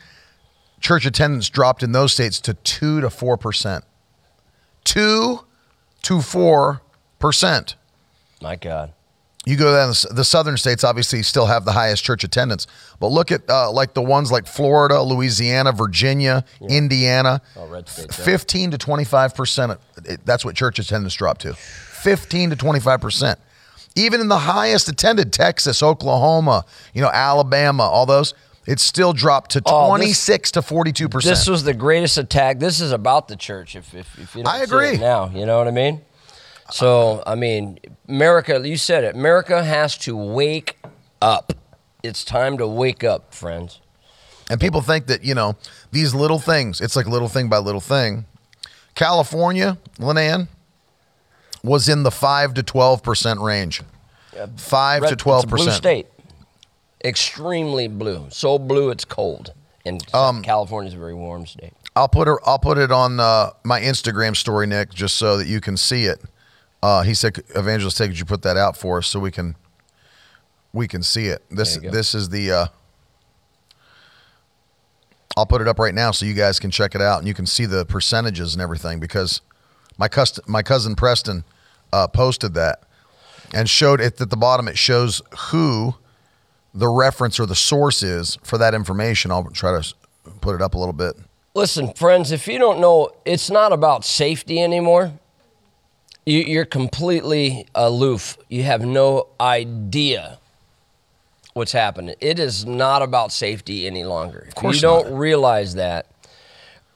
[0.80, 3.84] Church attendance dropped in those states to two to four percent.
[4.84, 5.40] Two
[6.02, 6.82] to four
[7.18, 7.76] percent.
[8.40, 8.92] My God.
[9.46, 12.66] You go down the the southern states, obviously, still have the highest church attendance.
[13.00, 17.40] But look at uh, like the ones like Florida, Louisiana, Virginia, Indiana.
[17.56, 18.24] Oh, red states, yeah.
[18.24, 19.78] Fifteen to twenty five percent.
[20.24, 21.54] That's what church attendance dropped to.
[21.54, 23.38] Fifteen to twenty five percent.
[23.96, 28.34] Even in the highest attended Texas, Oklahoma, you know, Alabama, all those,
[28.68, 31.34] it still dropped to Oh, this- twenty six to forty two percent.
[31.36, 32.58] This was the greatest attack.
[32.60, 33.74] This is about the church.
[33.74, 34.90] If if, if you don't I agree.
[34.90, 36.02] it now, you know what I mean.
[36.70, 37.78] So I mean,
[38.08, 38.60] America.
[38.62, 39.14] You said it.
[39.14, 40.78] America has to wake
[41.22, 41.52] up.
[42.02, 43.80] It's time to wake up, friends.
[44.50, 45.56] And people think that, you know,
[45.90, 48.24] these little things, it's like little thing by little thing.
[48.94, 50.48] California, Linan,
[51.62, 53.82] was in the 5 to 12% range.
[54.38, 55.42] Uh, 5 Red- to 12%.
[55.42, 56.06] a blue state.
[57.04, 58.26] Extremely blue.
[58.30, 59.52] So blue it's cold.
[59.84, 61.72] And Um, California's a very warm state.
[61.96, 65.46] I'll put it I'll put it on uh, my Instagram story, Nick, just so that
[65.46, 66.20] you can see it.
[66.82, 69.56] Uh, he said, "Evangelist, could you put that out for us so we can
[70.72, 71.96] we can see it?" This There you go.
[71.96, 72.52] this is the.
[72.52, 72.66] Uh,
[75.36, 77.34] I'll put it up right now so you guys can check it out and you
[77.34, 79.40] can see the percentages and everything because
[79.96, 81.44] my cust- my cousin Preston
[81.92, 82.82] uh, posted that
[83.54, 84.66] and showed it at the bottom.
[84.68, 85.94] It shows who
[86.78, 89.30] the reference or the source is for that information.
[89.30, 89.94] I'll try to
[90.40, 91.16] put it up a little bit.
[91.54, 95.12] Listen, friends, if you don't know, it's not about safety anymore.
[96.24, 98.38] You, you're completely aloof.
[98.48, 100.38] You have no idea
[101.54, 102.14] what's happening.
[102.20, 104.44] It is not about safety any longer.
[104.46, 105.18] Of course you don't not.
[105.18, 106.06] realize that.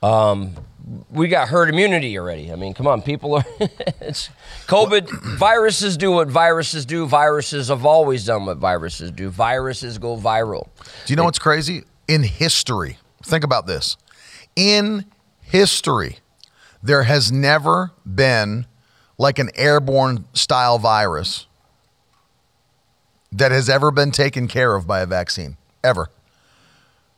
[0.01, 0.55] Um,
[1.11, 2.53] we got herd immunity already.
[2.53, 3.45] I mean, come on, people are.
[4.01, 4.31] it's
[4.67, 5.09] COVID.
[5.39, 7.07] viruses do what viruses do.
[7.07, 9.29] Viruses have always done what viruses do.
[9.29, 10.69] Viruses go viral.
[11.07, 11.85] Do you know what's crazy?
[12.09, 13.97] In history, think about this.
[14.57, 15.07] In
[15.41, 16.19] history,
[16.83, 18.67] there has never been
[19.19, 21.47] like an airborne style virus
[23.31, 25.57] that has ever been taken care of by a vaccine.
[25.85, 26.11] Ever.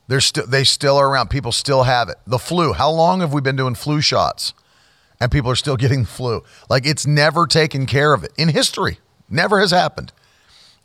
[0.07, 1.29] They're still they still are around.
[1.29, 2.17] People still have it.
[2.27, 2.73] The flu.
[2.73, 4.53] How long have we been doing flu shots?
[5.19, 6.43] And people are still getting the flu.
[6.69, 8.99] Like it's never taken care of it in history.
[9.29, 10.11] Never has happened.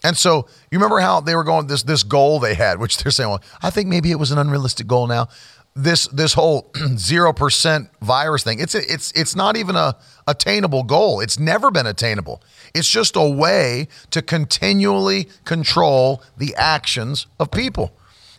[0.02, 3.12] And so you remember how they were going this this goal they had, which they're
[3.12, 5.28] saying, well, I think maybe it was an unrealistic goal now.
[5.74, 11.20] This this whole zero percent virus thing, it's it's it's not even a attainable goal.
[11.20, 12.42] It's never been attainable.
[12.74, 17.92] It's just a way to continually control the actions of people.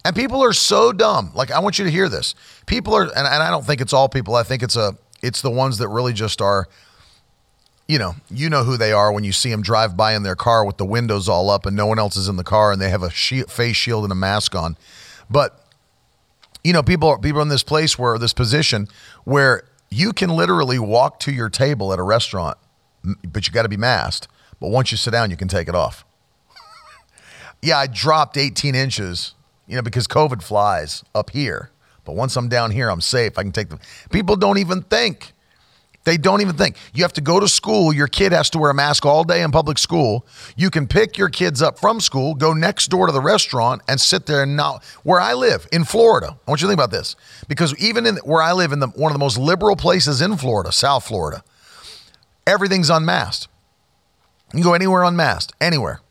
[0.03, 1.31] And people are so dumb.
[1.35, 2.35] Like I want you to hear this.
[2.65, 4.35] People are and, and I don't think it's all people.
[4.35, 6.67] I think it's a it's the ones that really just are
[7.87, 10.35] you know, you know who they are when you see them drive by in their
[10.35, 12.81] car with the windows all up and no one else is in the car and
[12.81, 14.77] they have a face shield and a mask on.
[15.29, 15.61] But
[16.63, 18.87] you know, people are people are in this place where this position
[19.23, 22.57] where you can literally walk to your table at a restaurant,
[23.03, 24.27] but you got to be masked.
[24.59, 26.05] But once you sit down, you can take it off.
[27.61, 29.33] yeah, I dropped 18 inches,
[29.71, 31.71] you know, because COVID flies up here.
[32.03, 33.37] But once I'm down here, I'm safe.
[33.37, 33.79] I can take them.
[34.11, 35.31] people don't even think
[36.03, 36.77] They don't even think.
[36.95, 37.93] You have to go to school.
[37.93, 40.25] Your kid has to wear a mask all day in public school.
[40.55, 44.01] You can pick your kids up from school, go next door to the restaurant, and
[44.01, 44.41] sit there.
[44.41, 47.15] And now, where I live in Florida, I want you to think about this
[47.47, 50.37] because even in where I live in the one of the most liberal places in
[50.37, 51.43] Florida, South Florida,
[52.47, 53.47] everything's unmasked.
[54.53, 56.01] You can go anywhere unmasked, anywhere,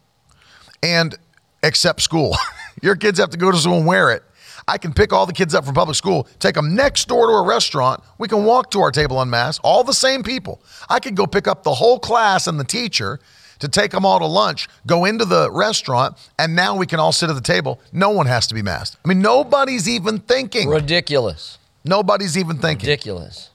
[0.85, 1.17] and
[1.65, 2.37] except school.
[2.83, 4.23] your kids have to go to school and wear it.
[4.69, 7.33] I can pick all the kids up from public school, take them next door to
[7.33, 8.03] a restaurant.
[8.19, 10.61] We can walk to our table unmasked, all the same people.
[10.89, 13.19] I could go pick up the whole class and the teacher
[13.59, 17.13] to take them all to lunch, go into the restaurant, and now we can all
[17.13, 17.81] sit at the table.
[17.93, 18.97] No one has to be masked.
[19.05, 20.69] I mean, nobody's even thinking.
[20.69, 21.59] Ridiculous.
[21.85, 22.89] Nobody's even thinking.
[22.89, 23.51] Ridiculous.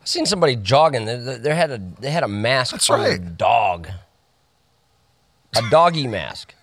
[0.00, 1.04] I've seen somebody jogging.
[1.04, 3.36] They, they- had a they had a mask That's right.
[3.36, 3.88] dog.
[5.56, 6.54] A doggy mask.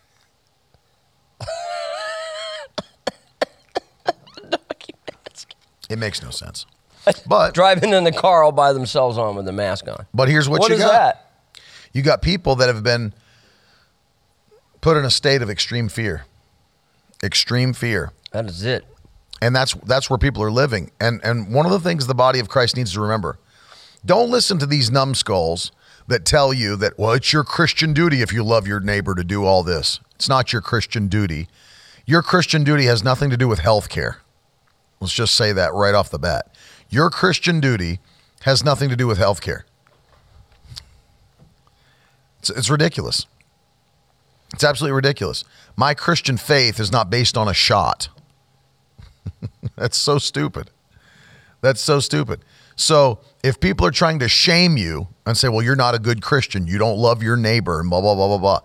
[4.49, 4.95] doggy
[5.27, 5.53] mask.
[5.89, 6.65] It makes no sense.
[7.27, 10.05] But Driving in the car all by themselves on with the mask on.
[10.13, 10.91] but here's what, What you is got.
[10.91, 11.31] that?
[11.93, 13.13] You got people that have been
[14.81, 16.25] put in a state of extreme fear.
[17.23, 18.11] Extreme fear.
[18.31, 18.85] That is it.
[19.41, 22.39] and that's that's where people are living and and one of the things the body
[22.39, 23.39] of christ needs to remember
[24.05, 25.71] don't listen to these numbskulls
[26.07, 29.23] that tell you that well it's your christian duty if you love your neighbor to
[29.23, 31.47] do all this it's not your christian duty
[32.05, 34.17] your christian duty has nothing to do with health care
[34.99, 36.53] let's just say that right off the bat
[36.89, 37.99] your christian duty
[38.41, 39.65] has nothing to do with health care
[42.39, 43.25] it's, it's ridiculous
[44.53, 45.43] it's absolutely ridiculous
[45.75, 48.09] my christian faith is not based on a shot
[49.75, 50.69] that's so stupid.
[51.61, 52.43] That's so stupid.
[52.75, 56.21] So if people are trying to shame you and say, well, you're not a good
[56.21, 58.59] Christian, you don't love your neighbor, and blah, blah, blah, blah, blah.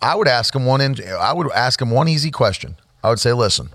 [0.00, 2.76] I would ask them one I would ask them one easy question.
[3.04, 3.68] I would say, listen,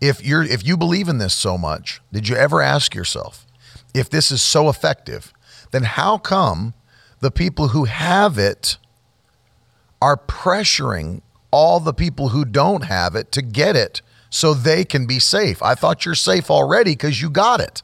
[0.00, 3.46] if you're if you believe in this so much, did you ever ask yourself,
[3.94, 5.32] if this is so effective,
[5.70, 6.74] then how come
[7.20, 8.76] the people who have it
[10.02, 15.06] are pressuring all the people who don't have it to get it so they can
[15.06, 15.62] be safe.
[15.62, 17.82] I thought you're safe already because you got it.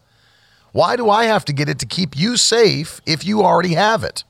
[0.72, 4.02] Why do I have to get it to keep you safe if you already have
[4.02, 4.24] it?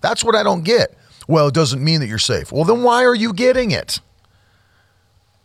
[0.00, 0.98] That's what I don't get.
[1.28, 2.50] Well, it doesn't mean that you're safe.
[2.50, 4.00] Well, then why are you getting it?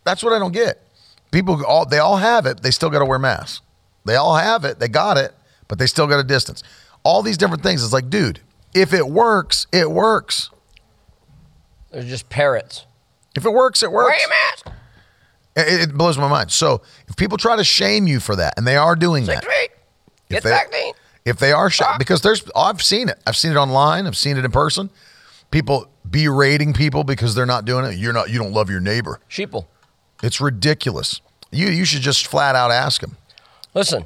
[0.04, 0.84] That's what I don't get.
[1.38, 3.62] People all they all have it, they still got to wear masks.
[4.06, 5.36] They all have it, they got it,
[5.68, 6.64] but they still got a distance.
[7.04, 7.84] All these different things.
[7.84, 8.40] It's like, dude,
[8.74, 10.50] if it works, it works.
[11.92, 12.88] They're just parrots.
[13.36, 14.10] If it works, it works.
[14.10, 14.68] Wear your mask.
[15.56, 16.50] It, it blows my mind.
[16.52, 19.44] So if people try to shame you for that, and they are doing Six that,
[19.46, 19.70] feet.
[20.30, 20.94] if Get they, vaccine.
[21.24, 21.98] if they are sh- ah.
[22.00, 23.20] because there's I've seen it.
[23.28, 24.08] I've seen it online.
[24.08, 24.90] I've seen it in person.
[25.52, 27.96] People berating people because they're not doing it.
[28.00, 28.32] You're not.
[28.32, 29.20] You don't love your neighbor.
[29.30, 29.68] Sheeple.
[30.24, 31.22] It's ridiculous.
[31.52, 33.18] You you should just flat out ask them.
[33.74, 34.06] Listen,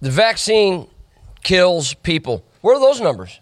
[0.00, 0.88] the vaccine
[1.42, 2.44] kills people.
[2.60, 3.40] Where are those numbers?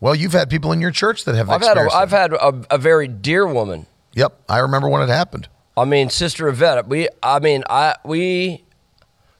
[0.00, 1.92] Well, you've had people in your church that have I've had a.
[1.92, 3.86] I've had a, a very dear woman.
[4.14, 5.48] Yep, I remember when it happened.
[5.76, 6.88] I mean, Sister Yvette.
[6.88, 8.64] We, I mean, I we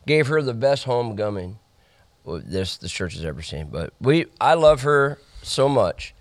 [0.06, 1.58] gave her the best homecoming
[2.26, 3.68] this the church has ever seen.
[3.70, 6.14] But we, I love her so much.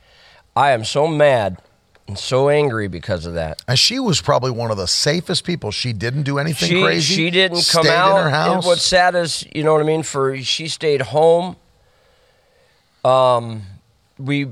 [0.55, 1.61] I am so mad
[2.07, 3.63] and so angry because of that.
[3.67, 5.71] And she was probably one of the safest people.
[5.71, 7.15] She didn't do anything she, crazy.
[7.15, 8.17] She didn't come out.
[8.17, 8.55] in her house.
[8.55, 10.03] And what's sad is, you know what I mean.
[10.03, 11.55] For she stayed home.
[13.03, 13.63] Um,
[14.19, 14.49] we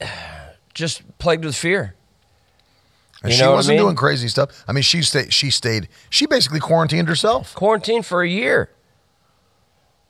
[0.74, 1.94] just plagued with fear.
[3.22, 3.84] And you she what I wasn't mean?
[3.86, 4.64] doing crazy stuff.
[4.68, 5.32] I mean, she stayed.
[5.32, 5.88] She stayed.
[6.10, 7.54] She basically quarantined herself.
[7.54, 8.70] Quarantined for a year,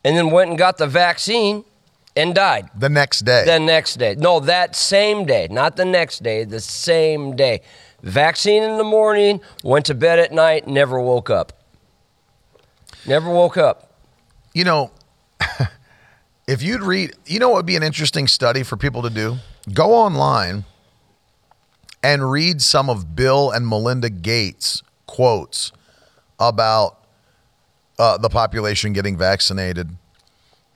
[0.04, 1.64] and then went and got the vaccine,
[2.16, 3.44] and died The next day.
[3.44, 4.14] the next day.
[4.16, 6.44] No, that same day, not the next day.
[6.44, 7.60] The same day.
[8.02, 9.40] Vaccine in the morning.
[9.62, 10.66] Went to bed at night.
[10.66, 11.52] Never woke up.
[13.06, 13.92] Never woke up.
[14.54, 14.90] you know,
[16.48, 19.36] if you'd read, you know what would be an interesting study for people to do?
[19.72, 20.64] Go online
[22.02, 25.72] and read some of Bill and Melinda Gates' quotes
[26.38, 27.04] about
[27.98, 29.90] uh, the population getting vaccinated.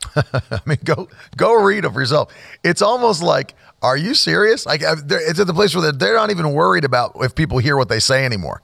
[0.16, 2.32] I mean, go go read them for yourself.
[2.64, 4.66] It's almost like, are you serious?
[4.66, 7.58] Like, uh, it's at the place where they're, they're not even worried about if people
[7.58, 8.62] hear what they say anymore.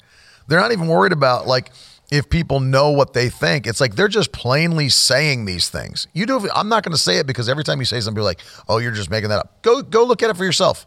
[0.49, 1.73] They're not even worried about like
[2.11, 3.67] if people know what they think.
[3.67, 6.07] It's like they're just plainly saying these things.
[6.13, 6.49] You do.
[6.55, 8.79] I'm not going to say it because every time you say something, you're like, oh,
[8.79, 9.63] you're just making that up.
[9.63, 10.87] Go go look at it for yourself.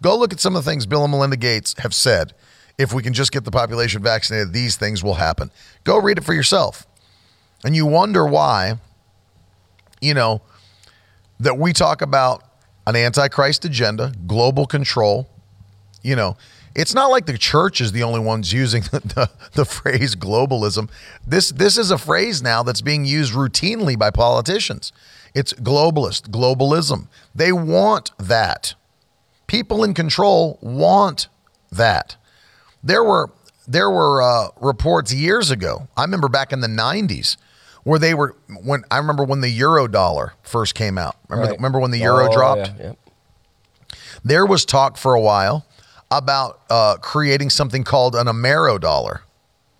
[0.00, 2.34] Go look at some of the things Bill and Melinda Gates have said.
[2.78, 5.50] If we can just get the population vaccinated, these things will happen.
[5.84, 6.86] Go read it for yourself.
[7.64, 8.78] And you wonder why,
[10.02, 10.42] you know,
[11.40, 12.44] that we talk about
[12.86, 15.28] an antichrist agenda, global control,
[16.02, 16.36] you know,
[16.74, 20.90] it's not like the church is the only ones using the, the, the, phrase globalism.
[21.26, 24.92] This this is a phrase now that's being used routinely by politicians.
[25.34, 27.08] It's globalist, globalism.
[27.34, 28.74] They want that.
[29.46, 31.28] People in control want
[31.70, 32.16] that.
[32.82, 33.30] There were
[33.68, 35.88] there were uh, reports years ago.
[35.96, 37.36] I remember back in the '90s
[37.84, 41.16] where they were when I remember when the euro dollar first came out.
[41.28, 41.58] Remember, right.
[41.58, 42.72] remember when the euro oh, dropped?
[42.78, 42.92] Yeah, yeah.
[44.24, 45.66] There was talk for a while
[46.10, 49.22] about uh, creating something called an Amero dollar.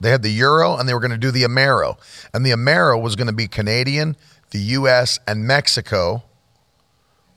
[0.00, 1.96] They had the euro and they were going to do the Amero.
[2.34, 4.16] And the Amero was going to be Canadian,
[4.50, 6.24] the US, and Mexico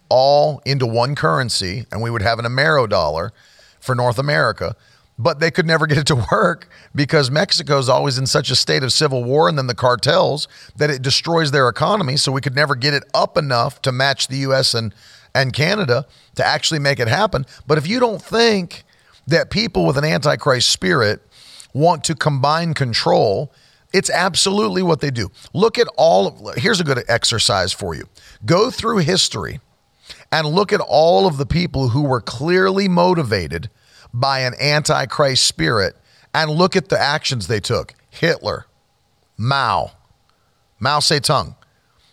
[0.09, 1.85] all into one currency.
[1.91, 3.33] And we would have an Amero dollar
[3.79, 4.75] for North America.
[5.17, 8.55] But they could never get it to work because Mexico is always in such a
[8.55, 12.17] state of civil war and then the cartels that it destroys their economy.
[12.17, 14.93] So we could never get it up enough to match the US and,
[15.33, 17.45] and Canada to actually make it happen.
[17.65, 18.83] But if you don't think
[19.27, 21.21] that people with an antichrist spirit
[21.73, 23.51] want to combine control,
[23.93, 25.31] it's absolutely what they do.
[25.53, 28.07] Look at all of, here's a good exercise for you.
[28.45, 29.61] Go through history
[30.31, 33.69] and look at all of the people who were clearly motivated
[34.19, 35.95] by an antichrist spirit
[36.33, 37.93] and look at the actions they took.
[38.09, 38.65] Hitler,
[39.37, 39.91] Mao,
[40.79, 41.55] Mao Zedong.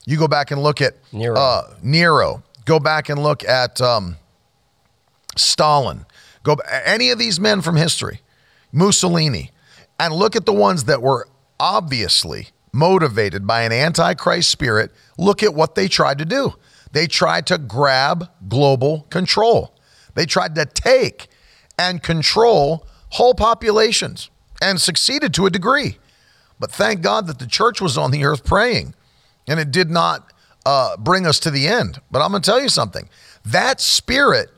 [0.05, 1.37] You go back and look at Nero.
[1.37, 2.43] Uh, Nero.
[2.65, 4.17] Go back and look at um,
[5.37, 6.05] Stalin.
[6.43, 8.21] Go any of these men from history,
[8.73, 9.53] Mussolini,
[10.01, 11.29] and look at the ones that were
[11.61, 14.91] obviously motivated by an antichrist spirit.
[15.19, 16.55] Look at what they tried to do.
[16.91, 19.77] They tried to grab global control.
[20.15, 21.29] They tried to take
[21.79, 24.31] and control whole populations
[24.63, 25.99] and succeeded to a degree.
[26.59, 28.95] But thank God that the church was on the earth praying
[29.49, 30.33] and it did not
[30.65, 32.01] uh, bring us to the end.
[32.11, 33.09] But I'm going to tell you something
[33.45, 34.51] that spirit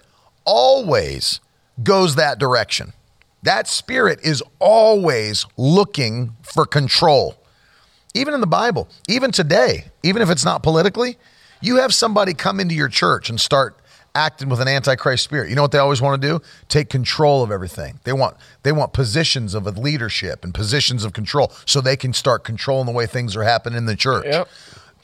[0.44, 1.40] always
[1.82, 2.92] goes that direction.
[3.42, 7.36] That spirit is always looking for control.
[8.14, 11.16] Even in the Bible, even today, even if it's not politically,
[11.60, 13.80] you have somebody come into your church and start
[14.14, 15.48] acting with an antichrist spirit.
[15.48, 16.44] You know what they always want to do?
[16.68, 17.98] Take control of everything.
[18.04, 22.44] They want they want positions of leadership and positions of control so they can start
[22.44, 24.26] controlling the way things are happening in the church.
[24.26, 24.48] Yep.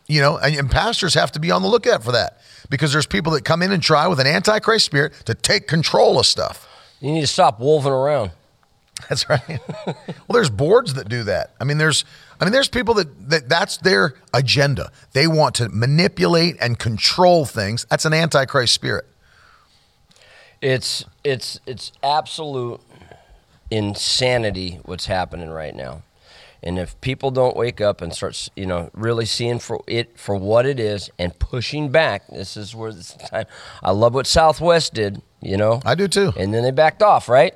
[0.07, 3.07] You know, and, and pastors have to be on the lookout for that because there's
[3.07, 6.67] people that come in and try with an antichrist spirit to take control of stuff.
[7.01, 8.33] You need to stop wolfing around.
[9.09, 9.43] That's right.
[9.87, 9.97] well,
[10.29, 11.55] there's boards that do that.
[11.61, 12.05] I mean, there's
[12.41, 14.91] I mean, there's people that, that that's their agenda.
[15.13, 17.87] They want to manipulate and control things.
[17.91, 19.07] That's an antichrist spirit.
[20.63, 22.81] It's it's it's absolute
[23.71, 26.03] insanity what's happening right now.
[26.63, 30.37] And if people don't wake up and start, you know, really seeing for it for
[30.37, 33.47] what it is and pushing back, this is where this time.
[33.83, 35.23] I love what Southwest did.
[35.41, 36.33] You know, I do too.
[36.37, 37.55] And then they backed off, right?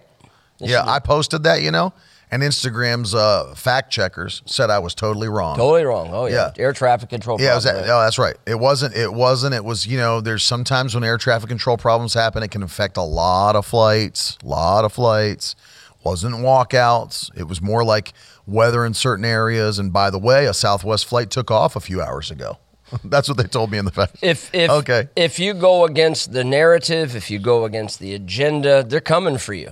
[0.58, 1.60] This yeah, I posted that.
[1.60, 1.92] You know,
[2.34, 5.56] and Instagram's uh, fact checkers said I was totally wrong.
[5.56, 6.08] Totally wrong.
[6.10, 6.64] Oh yeah, yeah.
[6.64, 7.40] air traffic control.
[7.40, 7.86] Yeah, that, right?
[7.86, 8.34] no, that's right.
[8.44, 8.96] It wasn't.
[8.96, 9.54] It wasn't.
[9.54, 9.86] It was.
[9.86, 13.54] You know, there's sometimes when air traffic control problems happen, it can affect a lot
[13.54, 14.36] of flights.
[14.42, 15.54] A lot of flights.
[16.02, 17.30] Wasn't walkouts.
[17.38, 18.12] It was more like
[18.48, 19.78] weather in certain areas.
[19.78, 22.58] And by the way, a Southwest flight took off a few hours ago.
[23.04, 24.16] That's what they told me in the fact.
[24.22, 25.08] If if okay.
[25.14, 29.54] if you go against the narrative, if you go against the agenda, they're coming for
[29.54, 29.70] you.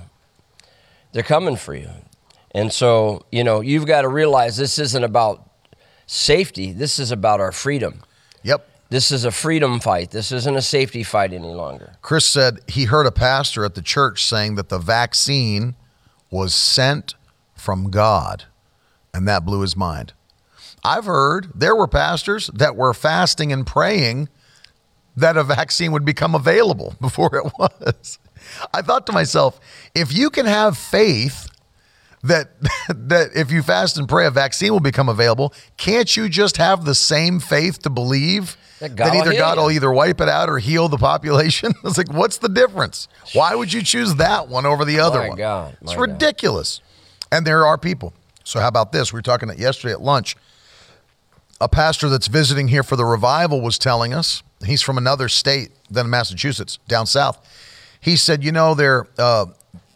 [1.11, 1.91] They're coming for you.
[2.55, 5.49] And so, you know, you've got to realize this isn't about
[6.07, 6.73] safety.
[6.73, 8.03] This is about our freedom.
[8.43, 8.69] Yep.
[8.91, 10.11] This is a freedom fight.
[10.11, 11.95] This isn't a safety fight any longer.
[12.03, 15.75] Chris said he heard a pastor at the church saying that the vaccine
[16.31, 17.15] was sent
[17.55, 18.45] from God,
[19.15, 20.13] and that blew his mind.
[20.85, 24.29] I've heard there were pastors that were fasting and praying
[25.17, 28.19] that a vaccine would become available before it was.
[28.75, 29.61] I thought to myself,
[29.95, 31.49] if you can have faith
[32.23, 32.51] that
[32.89, 35.53] that if you fast and pray, a vaccine will become available.
[35.77, 39.63] Can't you just have the same faith to believe that, that either God you.
[39.63, 41.73] will either wipe it out or heal the population?
[41.85, 43.09] it's like, what's the difference?
[43.33, 45.39] Why would you choose that one over the other My one?
[45.39, 46.79] God, it's ridiculous.
[46.79, 47.37] God.
[47.37, 48.13] And there are people.
[48.45, 49.13] So how about this?
[49.13, 50.37] We were talking yesterday at lunch.
[51.61, 55.71] A pastor that's visiting here for the revival was telling us he's from another state
[55.89, 57.39] than Massachusetts, down south.
[58.01, 59.47] He said, you know, they're uh,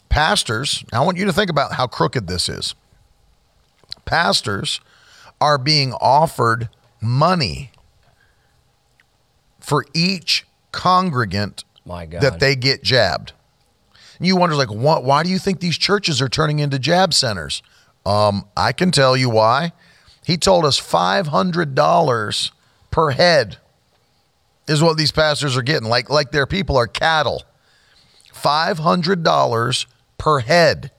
[0.09, 2.75] pastors, I want you to think about how crooked this is.
[4.05, 4.79] Pastors
[5.39, 6.69] are being offered
[7.01, 7.71] money
[9.59, 11.63] for each congregant
[12.21, 13.33] that they get jabbed.
[14.17, 17.13] And you wonder, like, what, why do you think these churches are turning into jab
[17.13, 17.61] centers?
[18.05, 19.73] Um, I can tell you why.
[20.25, 22.51] He told us $500
[22.91, 23.57] per head
[24.67, 27.43] is what these pastors are getting, like, like their people are cattle.
[28.33, 29.85] $500
[30.17, 30.91] per head.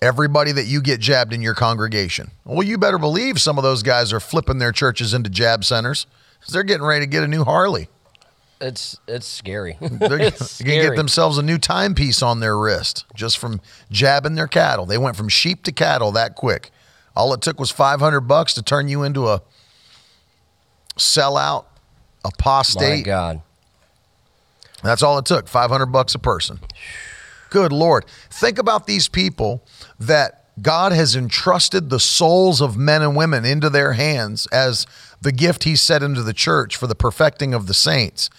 [0.00, 2.30] Everybody that you get jabbed in your congregation.
[2.44, 6.06] Well, you better believe some of those guys are flipping their churches into jab centers.
[6.40, 7.88] 'cause They're getting ready to get a new Harley.
[8.60, 9.76] It's it's scary.
[9.80, 14.46] They're it's to get themselves a new timepiece on their wrist just from jabbing their
[14.48, 14.86] cattle.
[14.86, 16.70] They went from sheep to cattle that quick.
[17.16, 19.42] All it took was 500 bucks to turn you into a
[20.96, 21.64] sellout,
[22.24, 22.98] apostate.
[22.98, 23.02] My.
[23.02, 23.42] God.
[24.82, 26.60] That's all it took 500 bucks a person.
[27.50, 28.04] Good Lord.
[28.30, 29.64] Think about these people
[29.98, 34.86] that God has entrusted the souls of men and women into their hands as
[35.20, 38.30] the gift He set into the church for the perfecting of the saints.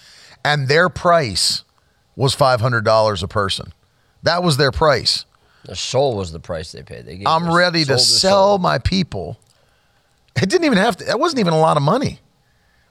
[0.44, 1.64] And their price
[2.16, 3.72] was $500 a person.
[4.22, 5.24] That was their price.
[5.64, 7.06] Their soul was the price they paid.
[7.06, 8.58] They I'm ready to sell soul.
[8.58, 9.38] my people.
[10.36, 12.20] It didn't even have to, that wasn't even a lot of money.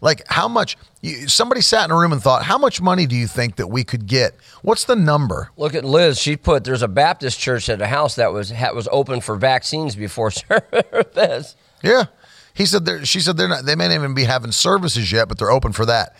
[0.01, 0.77] Like, how much?
[1.01, 3.67] You, somebody sat in a room and thought, how much money do you think that
[3.67, 4.33] we could get?
[4.61, 5.49] What's the number?
[5.57, 6.19] Look at Liz.
[6.19, 9.35] She put there's a Baptist church at a house that was ha, was open for
[9.35, 11.55] vaccines before service.
[11.83, 12.05] Yeah.
[12.53, 15.37] He said she said they're not, they may not even be having services yet, but
[15.37, 16.15] they're open for that.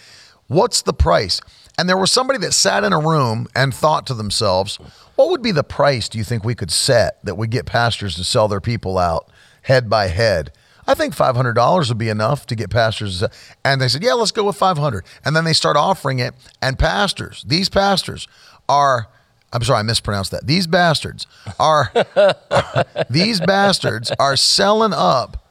[0.48, 1.42] What's the price?
[1.78, 4.78] And there was somebody that sat in a room and thought to themselves,
[5.16, 8.16] what would be the price do you think we could set that would get pastors
[8.16, 9.30] to sell their people out
[9.64, 10.52] head by head?
[10.90, 13.24] I think $500 would be enough to get pastors.
[13.64, 15.06] And they said, yeah, let's go with 500.
[15.24, 16.34] And then they start offering it.
[16.64, 18.28] And pastors, these pastors
[18.68, 19.08] are,
[19.54, 20.48] I'm sorry, I mispronounced that.
[20.48, 21.28] These bastards
[21.60, 21.92] are,
[23.10, 25.46] these bastards are selling up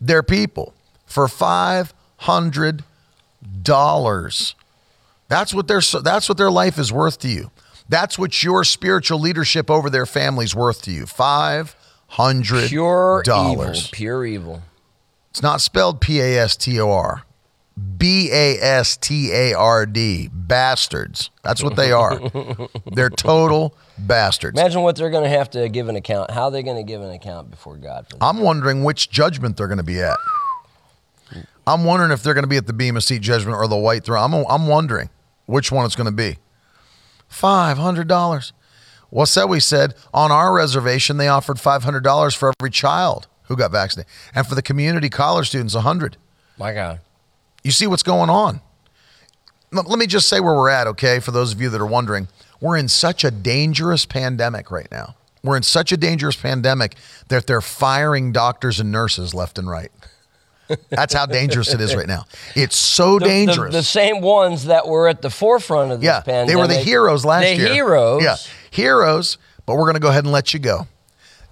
[0.00, 0.74] their people
[1.06, 2.82] for five hundred
[3.62, 4.54] dollars.
[5.28, 7.50] That's what their that's what their life is worth to you.
[7.88, 11.06] That's what your spiritual leadership over their family's worth to you.
[11.06, 11.76] Five
[12.08, 13.34] hundred Pure evil.
[13.34, 13.88] dollars.
[13.90, 14.62] Pure evil.
[15.30, 17.24] It's not spelled P A S T O R.
[17.96, 20.28] B A S T A R D.
[20.32, 21.30] Bastards.
[21.42, 22.20] That's what they are.
[22.92, 24.58] They're total bastards.
[24.58, 26.30] Imagine what they're going to have to give an account.
[26.30, 28.18] How are they're going to give an account before God for.
[28.20, 30.16] I'm wondering which judgment they're going to be at.
[31.66, 34.04] I'm wondering if they're going to be at the Bema Seat judgment or the White
[34.04, 34.34] Throne.
[34.34, 35.08] I'm, I'm wondering
[35.46, 36.38] which one it's going to be.
[37.28, 38.52] Five hundred dollars.
[39.12, 43.28] Well, so we said on our reservation they offered five hundred dollars for every child
[43.50, 46.16] who got vaccinated, and for the community college students, a hundred.
[46.56, 47.00] My God.
[47.64, 48.60] You see what's going on.
[49.72, 51.18] Let me just say where we're at, okay?
[51.20, 52.28] For those of you that are wondering,
[52.60, 55.16] we're in such a dangerous pandemic right now.
[55.42, 56.94] We're in such a dangerous pandemic
[57.28, 59.90] that they're firing doctors and nurses left and right.
[60.90, 62.26] That's how dangerous it is right now.
[62.54, 63.74] It's so The- the- dangerous.
[63.74, 66.48] The, same ones that were at the forefront of this yeah, pandemic.
[66.48, 67.54] they were the heroes last year.
[67.56, 67.74] the year.
[67.74, 68.22] heroes.
[68.22, 68.36] Yeah,
[68.70, 70.86] heroes, but we're going to go ahead and let you go.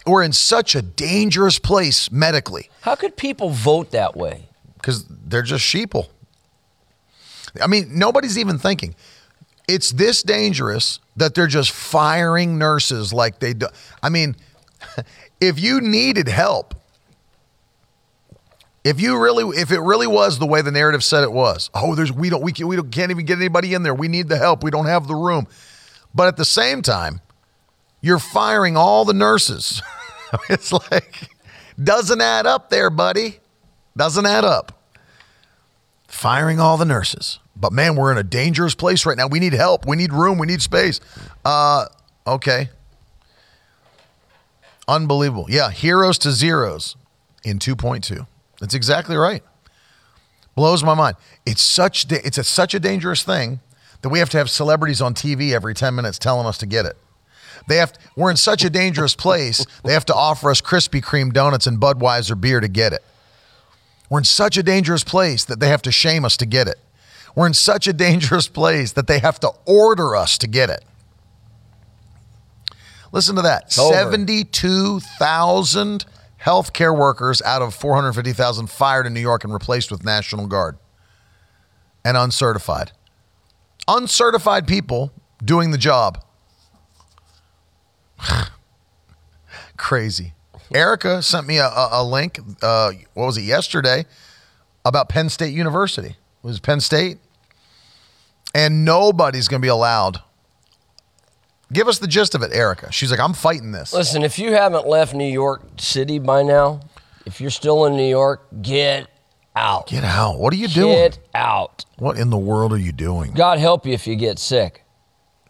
[0.09, 2.71] We're in such a dangerous place medically.
[2.81, 4.49] How could people vote that way?
[4.79, 6.09] because they're just sheeple.
[7.61, 8.95] I mean, nobody's even thinking.
[9.67, 13.67] It's this dangerous that they're just firing nurses like they do.
[14.03, 14.37] I mean,
[15.41, 16.75] if you needed help,
[18.85, 21.95] if you really, if it really was the way the narrative said it was, oh,
[21.95, 23.95] there's we don't we can, we don't, can't even get anybody in there.
[23.95, 24.63] We need the help.
[24.63, 25.47] We don't have the room.
[26.15, 27.21] But at the same time,
[28.01, 29.83] you're firing all the nurses.
[30.51, 31.29] it's like
[31.83, 33.39] doesn't add up there, buddy.
[33.97, 34.81] Doesn't add up.
[36.07, 37.39] Firing all the nurses.
[37.57, 39.27] But man, we're in a dangerous place right now.
[39.27, 39.87] We need help.
[39.87, 40.39] We need room.
[40.39, 41.01] We need space.
[41.45, 41.87] Uh,
[42.27, 42.71] okay.
[44.87, 45.47] Unbelievable.
[45.49, 46.97] Yeah, heroes to zeros
[47.45, 48.27] in 2.2.
[48.61, 49.43] That's exactly right.
[50.55, 51.17] Blows my mind.
[51.47, 53.61] It's such it's a, such a dangerous thing
[54.03, 56.87] that we have to have celebrities on TV every 10 minutes telling us to get
[56.87, 56.97] it.
[57.69, 59.65] They have we're in such a dangerous place.
[59.85, 63.05] They have to offer us Krispy Kreme donuts and Budweiser beer to get it.
[64.11, 66.79] We're in such a dangerous place that they have to shame us to get it.
[67.35, 70.83] We're in such a dangerous place that they have to order us to get it.
[73.13, 73.71] Listen to that.
[73.73, 76.05] 72,000
[76.43, 80.79] healthcare workers out of 450,000 fired in New York and replaced with National Guard
[82.05, 82.93] and uncertified.
[83.87, 85.13] Uncertified people
[85.45, 86.25] doing the job.
[89.77, 90.35] Crazy.
[90.75, 94.05] Erica sent me a, a, a link, uh, what was it, yesterday,
[94.85, 96.11] about Penn State University.
[96.11, 97.19] It was Penn State?
[98.55, 100.23] And nobody's going to be allowed.
[101.73, 102.91] Give us the gist of it, Erica.
[102.93, 103.93] She's like, I'm fighting this.
[103.93, 106.81] Listen, if you haven't left New York City by now,
[107.27, 109.07] if you're still in New York, get
[109.55, 109.89] out.
[109.89, 110.39] Get out.
[110.39, 110.95] What are you doing?
[110.95, 111.85] Get out.
[111.99, 113.33] What in the world are you doing?
[113.33, 114.85] God help you if you get sick.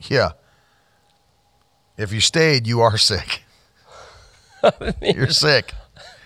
[0.09, 0.31] Yeah.
[1.99, 3.43] If you stayed, you are sick.
[5.03, 5.75] You're sick.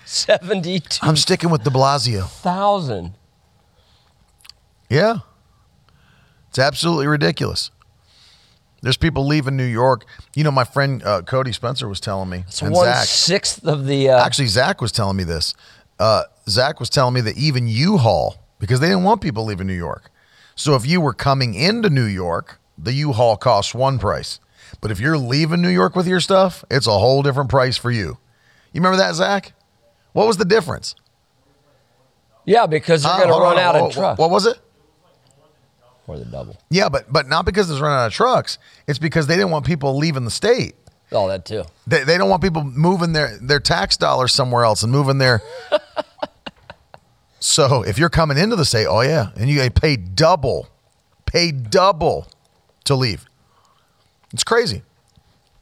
[0.05, 0.99] 72.
[1.03, 2.29] I'm sticking with de Blasio.
[2.29, 3.15] Thousand.
[4.91, 5.19] Yeah.
[6.51, 7.71] It's absolutely ridiculous.
[8.83, 10.05] There's people leaving New York.
[10.35, 13.07] You know, my friend uh, Cody Spencer was telling me, and one Zach.
[13.07, 14.11] sixth of the.
[14.11, 15.55] Uh, Actually, Zach was telling me this.
[15.99, 19.73] Uh, Zach was telling me that even U-Haul, because they didn't want people leaving New
[19.73, 20.11] York.
[20.57, 24.41] So if you were coming into New York, the U-Haul costs one price.
[24.81, 27.91] But if you're leaving New York with your stuff, it's a whole different price for
[27.91, 28.19] you.
[28.73, 29.53] You remember that, Zach?
[30.13, 30.95] What was the difference?
[32.45, 33.21] yeah, because they're Huh?
[33.25, 33.59] Oh, going to run on.
[33.59, 34.19] out of trucks.
[34.19, 34.59] What was it?
[36.09, 36.57] or the double.
[36.69, 38.59] Yeah, but but not because it's running out of trucks.
[38.89, 40.75] It's because they didn't want people leaving the state.
[41.13, 41.63] Oh, that too.
[41.87, 45.41] They, they don't want people moving their, their tax dollars somewhere else and moving their.
[47.39, 50.69] so if you're coming into the state, oh yeah, and you pay double,
[51.27, 52.27] pay double
[52.85, 53.27] to leave.
[54.33, 54.83] It's crazy.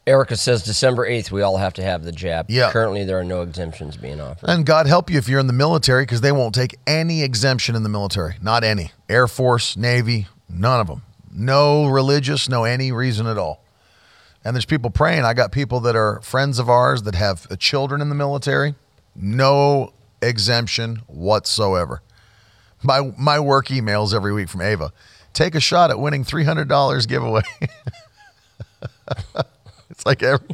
[0.07, 2.47] Erica says December 8th, we all have to have the jab.
[2.49, 2.71] Yeah.
[2.73, 4.49] Currently, there are no exemptions being offered.
[4.49, 7.77] And God help you if you're in the military because they won't take any exemption
[7.77, 8.37] in the military.
[8.43, 8.93] Not any.
[9.09, 11.03] Air Force, Navy, none of them.
[11.33, 13.63] No religious, no any reason at all.
[14.43, 15.25] And there's people praying.
[15.25, 18.75] I got people that are friends of ours that have uh, children in the military.
[19.15, 19.93] No
[20.23, 22.03] exemption whatsoever.
[22.83, 24.93] My my work emails every week from Ava.
[25.35, 27.43] Take a shot at winning three hundred dollars giveaway.
[29.91, 30.47] it's like every,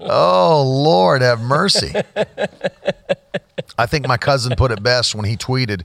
[0.00, 1.92] oh Lord, have mercy.
[3.78, 5.82] I think my cousin put it best when he tweeted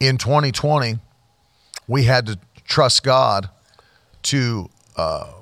[0.00, 0.98] in 2020,
[1.86, 3.48] we had to trust God
[4.24, 5.32] to uh,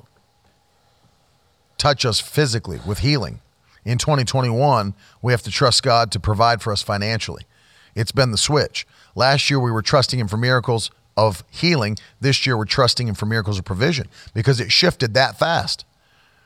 [1.78, 3.41] touch us physically with healing.
[3.84, 7.45] In 2021, we have to trust God to provide for us financially.
[7.95, 8.87] It's been the switch.
[9.14, 11.97] Last year, we were trusting Him for miracles of healing.
[12.21, 15.85] This year, we're trusting Him for miracles of provision because it shifted that fast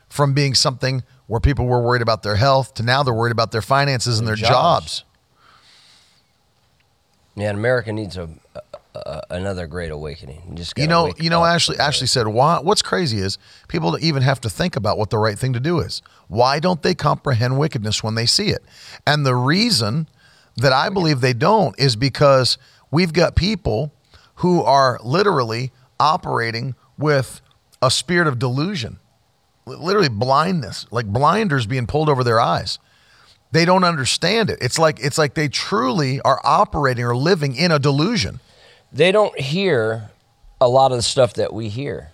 [0.09, 3.51] from being something where people were worried about their health to now they're worried about
[3.51, 4.99] their finances and their Their jobs.
[4.99, 5.03] jobs.
[7.35, 8.61] Man, America needs a, a,
[8.93, 10.51] a another great awakening.
[10.53, 11.45] Just You know, you know.
[11.45, 12.59] Ashley, Ashley said, "Why?
[12.59, 13.37] What's crazy is
[13.69, 16.01] people even have to think about what the right thing to do is.
[16.27, 18.63] Why don't they comprehend wickedness when they see it?
[19.07, 20.09] And the reason
[20.57, 22.57] that I believe they don't is because
[22.91, 23.93] we've got people
[24.41, 27.41] who are literally operating with
[27.79, 28.99] a spirit of delusion,
[29.67, 32.79] literally blindness, like blinders being pulled over their eyes.
[33.51, 34.57] They don't understand it.
[34.59, 38.39] It's like it's like they truly are operating or living in a delusion.
[38.91, 40.09] They don't hear
[40.59, 42.09] a lot of the stuff that we hear.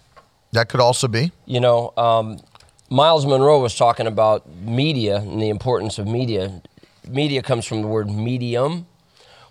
[0.52, 1.32] That could also be.
[1.46, 2.40] You know, um,
[2.90, 6.62] Myles Munroe was talking about media and the importance of media.
[7.08, 8.86] Media comes from the word medium,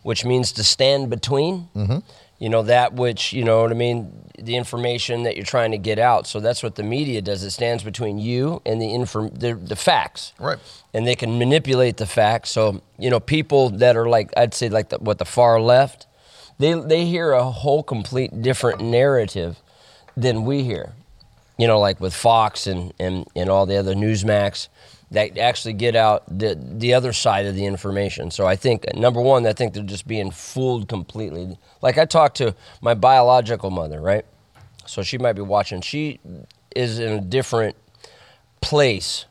[0.02, 1.68] which means to stand between.
[1.74, 1.98] Mm-hmm.
[2.38, 5.78] You know, that which, you know what I mean, the information that you're trying to
[5.78, 6.26] get out.
[6.26, 7.42] So that's what the media does.
[7.42, 10.34] It stands between you and the, inform- the, the facts.
[10.38, 10.58] Right.
[10.92, 12.50] And they can manipulate the facts.
[12.50, 16.06] So, you know, people that are like, I'd say like the, what the far left,
[16.58, 19.58] they, they hear a whole complete different narrative
[20.16, 20.92] than we hear
[21.58, 24.68] you know, like with Fox and, and, and all the other Newsmax
[25.10, 28.30] that actually get out the, the other side of the information.
[28.30, 31.56] So I think, number one, I think they're just being fooled completely.
[31.80, 34.24] Like I talked to my biological mother, right?
[34.86, 35.80] So she might be watching.
[35.80, 36.20] She
[36.74, 37.76] is in a different
[38.60, 39.26] place,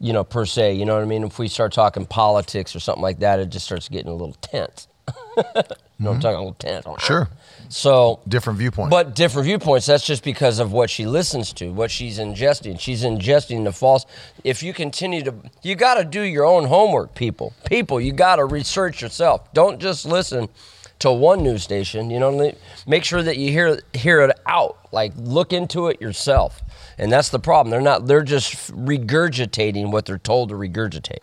[0.00, 0.74] you know, per se.
[0.74, 1.24] You know what I mean?
[1.24, 4.36] If we start talking politics or something like that, it just starts getting a little
[4.40, 4.88] tense.
[5.08, 6.20] you know, I'm mm-hmm.
[6.20, 6.84] talking a little tense.
[7.02, 7.28] Sure.
[7.68, 8.90] So Different viewpoints.
[8.90, 9.86] but different viewpoints.
[9.86, 12.78] That's just because of what she listens to, what she's ingesting.
[12.78, 14.06] She's ingesting the false.
[14.44, 17.52] If you continue to, you got to do your own homework, people.
[17.66, 19.52] People, you got to research yourself.
[19.52, 20.48] Don't just listen
[21.00, 22.08] to one news station.
[22.10, 22.52] You know,
[22.86, 24.78] make sure that you hear hear it out.
[24.92, 26.62] Like look into it yourself.
[26.98, 27.70] And that's the problem.
[27.70, 28.06] They're not.
[28.06, 31.18] They're just regurgitating what they're told to regurgitate.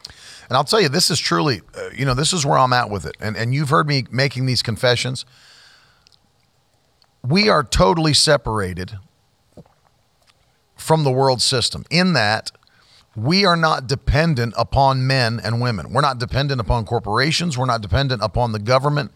[0.49, 2.89] And I'll tell you, this is truly, uh, you know, this is where I'm at
[2.89, 3.15] with it.
[3.19, 5.25] And and you've heard me making these confessions.
[7.25, 8.99] We are totally separated
[10.75, 12.51] from the world system in that
[13.15, 15.93] we are not dependent upon men and women.
[15.93, 17.57] We're not dependent upon corporations.
[17.57, 19.11] We're not dependent upon the government.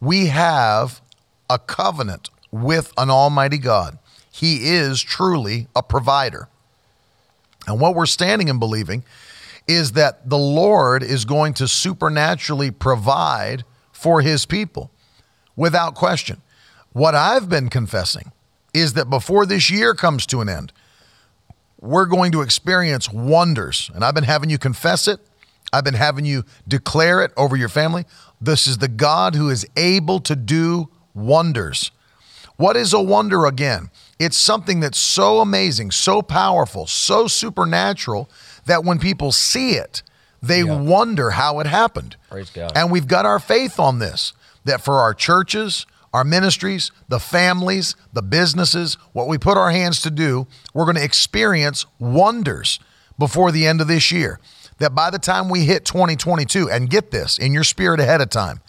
[0.00, 1.00] We have
[1.48, 3.98] a covenant with an almighty God.
[4.32, 6.48] He is truly a provider.
[7.68, 9.04] And what we're standing and believing
[9.68, 14.90] is that the Lord is going to supernaturally provide for his people
[15.54, 16.40] without question.
[16.92, 18.32] What I've been confessing
[18.74, 20.72] is that before this year comes to an end,
[21.80, 23.90] we're going to experience wonders.
[23.94, 25.20] And I've been having you confess it,
[25.72, 28.04] I've been having you declare it over your family.
[28.40, 31.90] This is the God who is able to do wonders.
[32.56, 33.90] What is a wonder again?
[34.18, 38.28] It's something that's so amazing, so powerful, so supernatural
[38.66, 40.02] that when people see it,
[40.42, 42.16] they wonder how it happened.
[42.28, 42.72] Praise God.
[42.76, 44.32] And we've got our faith on this
[44.64, 50.02] that for our churches, our ministries, the families, the businesses, what we put our hands
[50.02, 52.78] to do, we're going to experience wonders
[53.18, 54.38] before the end of this year.
[54.78, 58.30] That by the time we hit 2022, and get this in your spirit ahead of
[58.30, 58.60] time,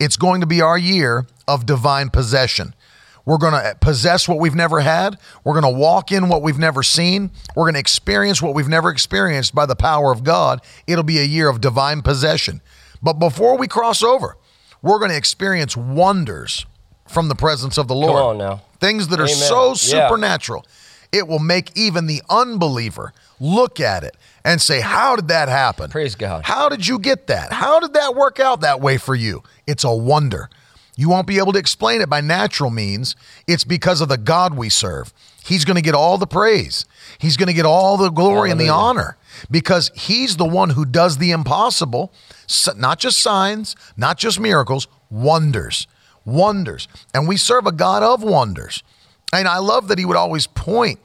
[0.00, 2.74] it's going to be our year of divine possession.
[3.24, 5.18] We're going to possess what we've never had.
[5.44, 7.30] We're going to walk in what we've never seen.
[7.54, 10.62] We're going to experience what we've never experienced by the power of God.
[10.86, 12.62] It'll be a year of divine possession.
[13.02, 14.38] But before we cross over,
[14.80, 16.64] we're going to experience wonders
[17.08, 18.22] from the presence of the Lord.
[18.22, 18.62] on now.
[18.80, 19.34] Things that are Amen.
[19.36, 19.74] so Yeah.
[20.08, 20.64] supernatural.
[21.10, 25.90] It will make even the unbeliever look at it and say, How did that happen?
[25.90, 26.44] Praise God.
[26.44, 27.52] How did you get that?
[27.52, 29.42] How did that work out that way for you?
[29.66, 30.50] It's a wonder.
[30.96, 33.14] You won't be able to explain it by natural means.
[33.46, 35.12] It's because of the God we serve.
[35.44, 36.84] He's going to get all the praise.
[37.18, 39.16] He's going to get all the glory and the honor
[39.50, 42.12] because he's the one who does the impossible,
[42.76, 45.86] not just signs, not just miracles, wonders.
[46.28, 46.86] Wonders.
[47.14, 48.82] And we serve a God of wonders.
[49.32, 50.98] And I love that he would always point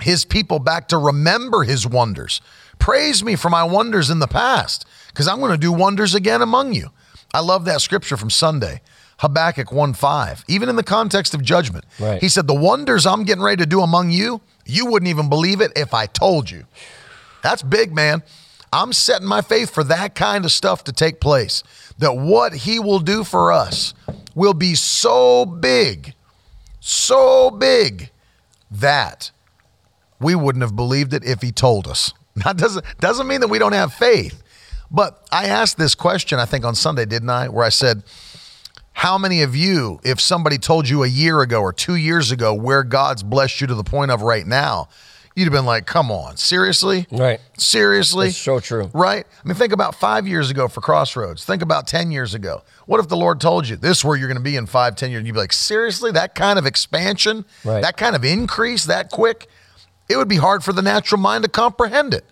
[0.00, 2.40] his people back to remember his wonders.
[2.78, 6.42] Praise me for my wonders in the past, because I'm going to do wonders again
[6.42, 6.90] among you.
[7.32, 8.80] I love that scripture from Sunday,
[9.20, 10.44] Habakkuk 1 5.
[10.48, 12.20] Even in the context of judgment, Right.
[12.20, 15.60] he said, The wonders I'm getting ready to do among you, you wouldn't even believe
[15.60, 16.64] it if I told you.
[17.42, 18.22] That's big, man.
[18.72, 21.62] I'm setting my faith for that kind of stuff to take place.
[21.98, 23.94] That what he will do for us
[24.34, 26.14] will be so big,
[26.80, 28.10] so big
[28.70, 29.30] that
[30.20, 32.12] we wouldn't have believed it if he told us.
[32.34, 34.42] That doesn't doesn't mean that we don't have faith.
[34.90, 37.48] But I asked this question, I think on Sunday, didn't I?
[37.48, 38.04] Where I said,
[38.92, 42.54] How many of you, if somebody told you a year ago or two years ago
[42.54, 44.88] where God's blessed you to the point of right now,
[45.34, 47.06] you'd have been like, Come on, seriously?
[47.10, 47.40] Right.
[47.56, 48.26] Seriously?
[48.28, 48.90] That's so true.
[48.92, 49.24] Right?
[49.26, 51.44] I mean, think about five years ago for Crossroads.
[51.44, 52.62] Think about 10 years ago.
[52.86, 54.96] What if the Lord told you this is where you're going to be in five,
[54.96, 55.18] 10 years?
[55.20, 56.10] And you'd be like, seriously?
[56.12, 57.44] That kind of expansion?
[57.64, 57.80] Right.
[57.82, 59.46] That kind of increase that quick?
[60.08, 62.24] It would be hard for the natural mind to comprehend it.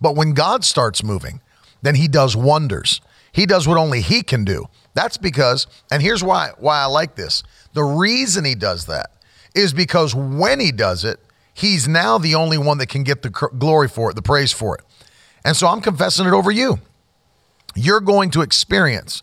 [0.00, 1.40] But when God starts moving,
[1.82, 3.00] then he does wonders.
[3.32, 4.66] He does what only he can do.
[4.94, 7.42] That's because, and here's why why I like this.
[7.72, 9.10] The reason he does that
[9.54, 11.18] is because when he does it,
[11.54, 14.76] he's now the only one that can get the glory for it, the praise for
[14.76, 14.84] it.
[15.44, 16.80] And so I'm confessing it over you.
[17.74, 19.22] You're going to experience.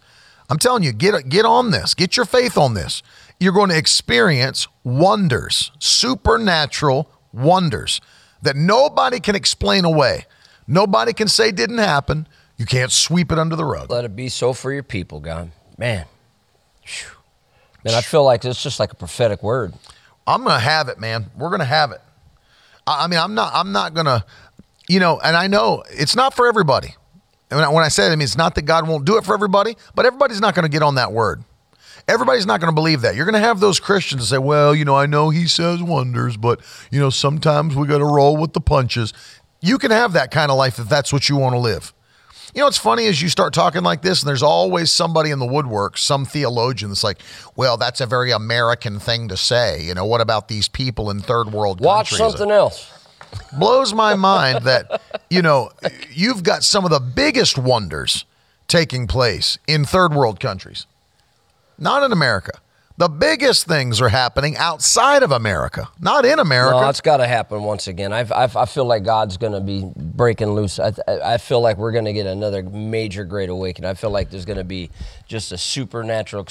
[0.49, 1.93] I'm telling you, get get on this.
[1.93, 3.03] Get your faith on this.
[3.39, 8.01] You're going to experience wonders, supernatural wonders
[8.41, 10.25] that nobody can explain away.
[10.67, 12.27] Nobody can say didn't happen.
[12.57, 13.89] You can't sweep it under the rug.
[13.89, 15.51] Let it be so for your people, God.
[15.77, 16.05] Man.
[17.84, 19.73] Man, I feel like it's just like a prophetic word.
[20.27, 21.32] I'm gonna have it, man.
[21.36, 22.01] We're gonna have it.
[22.99, 23.51] I, mean, I'm not.
[23.53, 24.25] I'm not gonna.
[24.87, 26.95] You know, and I know it's not for everybody.
[27.49, 29.17] And when I, when I say it, I mean it's not that God won't do
[29.17, 31.43] it for everybody, but everybody's not going to get on that word.
[32.07, 33.15] Everybody's not going to believe that.
[33.15, 36.35] You're going to have those Christians say, "Well, you know, I know He says wonders,
[36.37, 36.61] but
[36.91, 39.13] you know, sometimes we got to roll with the punches."
[39.63, 41.93] You can have that kind of life if that's what you want to live.
[42.54, 45.39] You know what's funny is you start talking like this, and there's always somebody in
[45.39, 47.20] the woodwork, some theologian that's like,
[47.56, 49.82] well, that's a very American thing to say.
[49.82, 52.32] You know, what about these people in third world Watch countries?
[52.32, 52.91] something else.
[53.58, 55.72] Blows my mind that, you know,
[56.12, 58.26] you've got some of the biggest wonders
[58.68, 60.86] taking place in third world countries,
[61.78, 62.60] not in America.
[62.97, 66.81] The biggest things are happening outside of America, not in America.
[66.81, 68.13] No, it's got to happen once again.
[68.13, 70.79] I've, I've, I feel like God's going to be breaking loose.
[70.79, 73.89] I, I feel like we're going to get another major great awakening.
[73.89, 74.89] I feel like there's going to be
[75.27, 76.47] just a supernatural.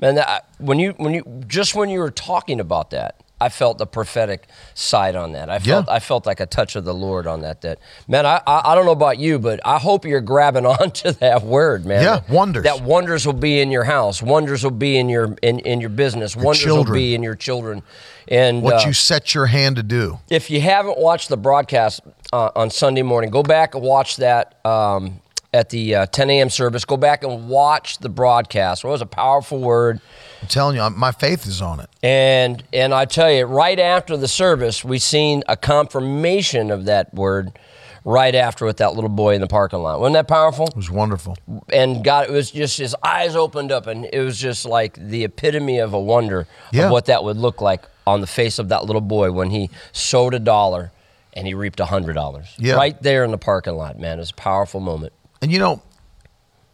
[0.00, 0.18] Man,
[0.58, 4.48] when you when you just when you were talking about that, I felt the prophetic
[4.74, 5.50] side on that.
[5.50, 5.94] I felt Yeah.
[5.94, 7.60] I felt like a touch of the Lord on that.
[7.60, 7.78] That
[8.08, 11.42] man, I, I I don't know about you, but I hope you're grabbing onto that
[11.42, 12.02] word, man.
[12.02, 12.64] Yeah, wonders.
[12.64, 14.22] That wonders will be in your house.
[14.22, 16.34] Wonders will be in your in, in your business.
[16.34, 16.86] wonders children.
[16.86, 17.82] will be in your children.
[18.28, 20.18] And what uh, you set your hand to do.
[20.30, 22.00] if you haven't watched the broadcast
[22.32, 25.20] uh, on Sunday morning, go back and watch that um,
[25.52, 26.50] at the uh, 10 a.m.
[26.50, 26.84] service.
[26.84, 28.82] Go back and watch the broadcast.
[28.82, 30.00] It was a powerful word.
[30.46, 31.90] I'm telling you, I'm- my faith is on it.
[32.04, 37.12] And and I tell you, right after the service, we seen a confirmation of that
[37.12, 37.58] word
[38.04, 39.98] right after with that little boy in the parking lot.
[39.98, 40.68] Wasn't that powerful?
[40.68, 41.36] It was wonderful.
[41.72, 45.24] And God, it was just his eyes opened up, and it was just like the
[45.24, 46.84] epitome of a wonder Yeah.
[46.86, 49.68] of what that would look like on the face of that little boy when he
[49.90, 50.92] sowed a dollar
[51.32, 52.46] and he reaped a hundred dollars.
[52.56, 52.74] Yeah.
[52.74, 54.18] Right there in the parking lot, man.
[54.18, 55.12] It was a powerful moment.
[55.42, 55.82] And you know,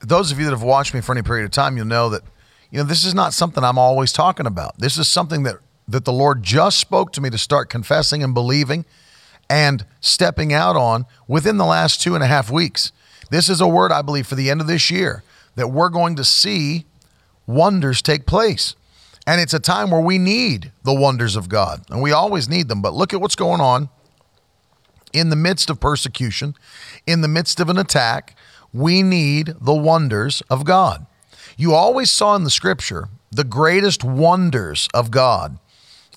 [0.01, 2.23] those of you that have watched me for any period of time, you'll know that,
[2.73, 4.79] you know, this is not something I'm always talking about.
[4.79, 5.57] This is something that
[5.89, 8.85] that the Lord just spoke to me to start confessing and believing
[9.51, 12.93] and stepping out on within the last two and a half weeks.
[13.31, 15.23] This is a word I believe for the end of this year
[15.55, 16.87] that we're going to see
[17.47, 18.75] wonders take place.
[19.27, 22.69] And it's a time where we need the wonders of God, and we always need
[22.69, 22.81] them.
[22.81, 23.89] But look at what's going on
[25.13, 26.55] in the midst of persecution,
[27.07, 28.37] in the midst of an attack.
[28.73, 31.07] We need the wonders of God.
[31.57, 35.59] You always saw in the scripture the greatest wonders of God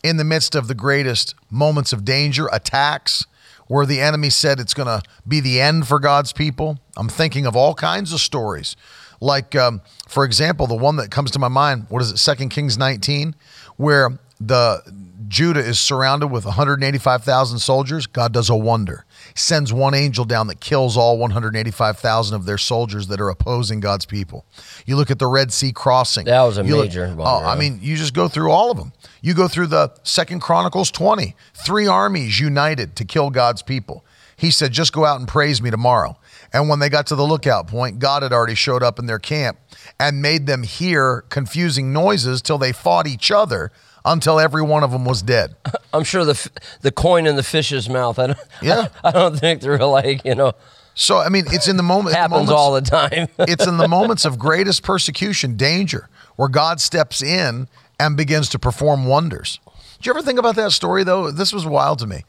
[0.04, 3.26] in the midst of the greatest moments of danger, attacks,
[3.68, 6.78] where the enemy said it's going to be the end for God's people.
[6.96, 8.76] I'm thinking of all kinds of stories.
[9.20, 12.50] Like, um, for example, the one that comes to my mind, what is it, Second
[12.50, 13.36] Kings 19,
[13.78, 14.84] where the
[15.28, 18.06] Judah is surrounded with 185,000 soldiers.
[18.06, 19.06] God does a wonder.
[19.38, 24.06] Sends one angel down that kills all 185,000 of their soldiers that are opposing God's
[24.06, 24.46] people.
[24.86, 26.26] You look at the Red Sea crossing.
[26.26, 28.78] That was a You look- major oh, I mean, you just go through all of
[28.78, 28.94] them.
[29.22, 34.06] You go through the Second Chronicles 20, three armies united to kill God's people.
[34.38, 36.18] He said, just go out and praise me tomorrow.
[36.54, 39.20] And when they got to the lookout point, God had already showed up in their
[39.20, 39.58] camp
[40.00, 43.72] and made them hear confusing noises till they fought each other
[44.06, 45.56] until every one of them was dead.
[45.94, 46.50] I'm sure the
[46.82, 48.20] the coin in the fish's mouth.
[48.20, 48.88] I don't, Yeah.
[49.04, 50.54] I, don't think they're like you know
[50.94, 52.16] So, I mean, it's in the moment.
[52.16, 53.28] happens moments- all the time.
[53.40, 57.68] it's in the moments of greatest persecution, danger, where God steps in
[58.00, 59.60] and begins to perform wonders.
[59.98, 61.32] Did you ever think about that story though?
[61.32, 62.24] This was wild to me.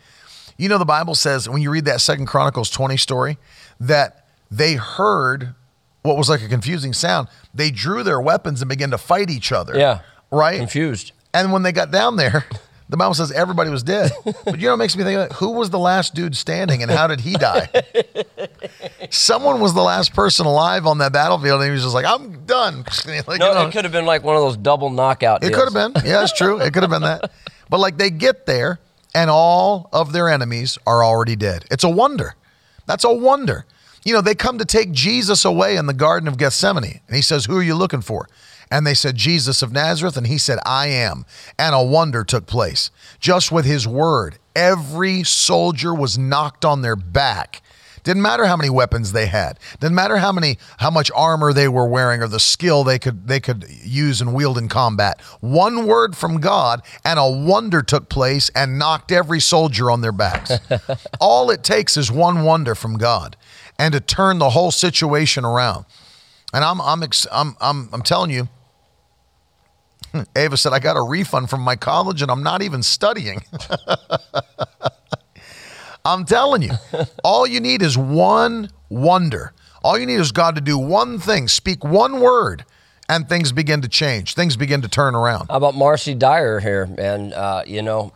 [0.57, 3.37] You know, the Bible says when you read that Second Chronicles 20 story,
[3.79, 5.55] that they heard
[6.03, 7.29] what was like a confusing sound.
[7.53, 9.77] They drew their weapons and began to fight each other.
[9.77, 10.01] yeah,
[10.31, 10.57] Right?
[10.59, 11.13] confused.
[11.37, 12.45] And when they got down there,
[12.89, 14.11] the Bible says everybody was dead.
[14.45, 15.35] But you know what makes me think of that?
[15.37, 17.69] Who was the last dude standing and how did he die?
[19.11, 22.45] Someone was the last person alive on that battlefield and he was just like, I'm
[22.47, 22.85] done.
[23.07, 25.43] Like, No, you know, it could have been like one of those double knockout.
[25.45, 25.65] it deals.
[25.65, 26.03] could have been.
[26.05, 26.61] Yeah, it's true.
[26.61, 27.31] It could have been that.
[27.69, 28.79] But like they get there
[29.15, 31.65] and all of their enemies are already dead.
[31.71, 32.35] It's a wonder.
[32.87, 33.65] That's a wonder.
[34.05, 37.01] You know, they come to take Jesus away in the Garden of Gethsemane.
[37.07, 38.29] And he says, Who are you looking for?
[38.71, 40.17] And they said, Jesus of Nazareth.
[40.17, 41.25] And he said, I am.
[41.59, 42.91] And a wonder took place.
[43.21, 47.63] Just with his word, every soldier was knocked on their back.
[48.07, 49.59] Didn't matter how many weapons they had.
[49.81, 53.27] Didn't matter how many how much armor they were wearing or the skill they could
[53.27, 55.21] they could use and wield in combat.
[55.41, 60.13] One word from God and a wonder took place and knocked every soldier on their
[60.13, 60.53] backs.
[61.21, 63.37] All it takes is one wonder from God
[63.77, 65.85] and to turn the whole situation around.
[66.55, 68.49] And I'm I'm ex- I'm I'm, I'm telling you
[70.37, 73.43] Ava said I got a refund from my college and I'm not even studying.
[76.05, 76.71] I'm telling you,
[77.25, 79.53] all you need is one wonder.
[79.83, 82.65] All you need is God to do one thing, speak one word,
[83.09, 84.35] and things begin to change.
[84.35, 85.49] Things begin to turn around.
[85.49, 86.89] How about Marcy Dyer here?
[86.97, 88.13] And uh, you know,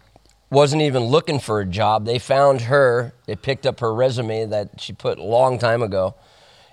[0.50, 2.06] wasn't even looking for a job.
[2.06, 3.12] They found her.
[3.26, 6.14] They picked up her resume that she put a long time ago,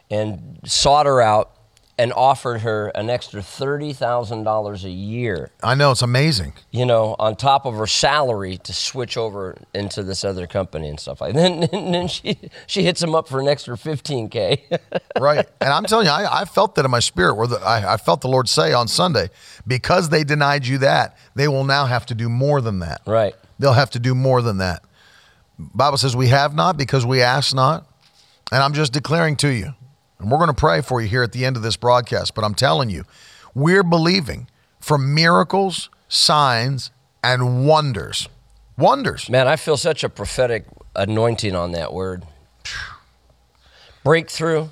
[0.09, 1.51] and sought her out
[1.99, 5.51] and offered her an extra thirty thousand dollars a year.
[5.63, 6.53] I know it's amazing.
[6.71, 10.99] You know, on top of her salary to switch over into this other company and
[10.99, 11.51] stuff like that.
[11.51, 12.37] And then, and then she
[12.67, 14.63] she hits him up for an extra fifteen k.
[15.19, 15.47] right.
[15.61, 17.97] And I'm telling you, I, I felt that in my spirit where the, I, I
[17.97, 19.29] felt the Lord say on Sunday,
[19.65, 23.01] because they denied you that, they will now have to do more than that.
[23.05, 23.35] right.
[23.59, 24.83] They'll have to do more than that.
[25.57, 27.87] Bible says we have not because we ask not.
[28.51, 29.73] And I'm just declaring to you,
[30.19, 32.43] and we're going to pray for you here at the end of this broadcast, but
[32.43, 33.03] I'm telling you,
[33.53, 34.47] we're believing
[34.79, 36.91] for miracles, signs,
[37.23, 38.27] and wonders.
[38.77, 39.29] Wonders.
[39.29, 40.65] Man, I feel such a prophetic
[40.95, 42.23] anointing on that word.
[44.03, 44.69] Breakthrough,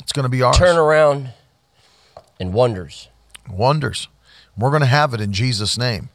[0.00, 0.56] It's going to be ours.
[0.58, 1.30] turn around,
[2.38, 3.08] and wonders.
[3.48, 4.08] Wonders.
[4.56, 6.10] We're going to have it in Jesus' name.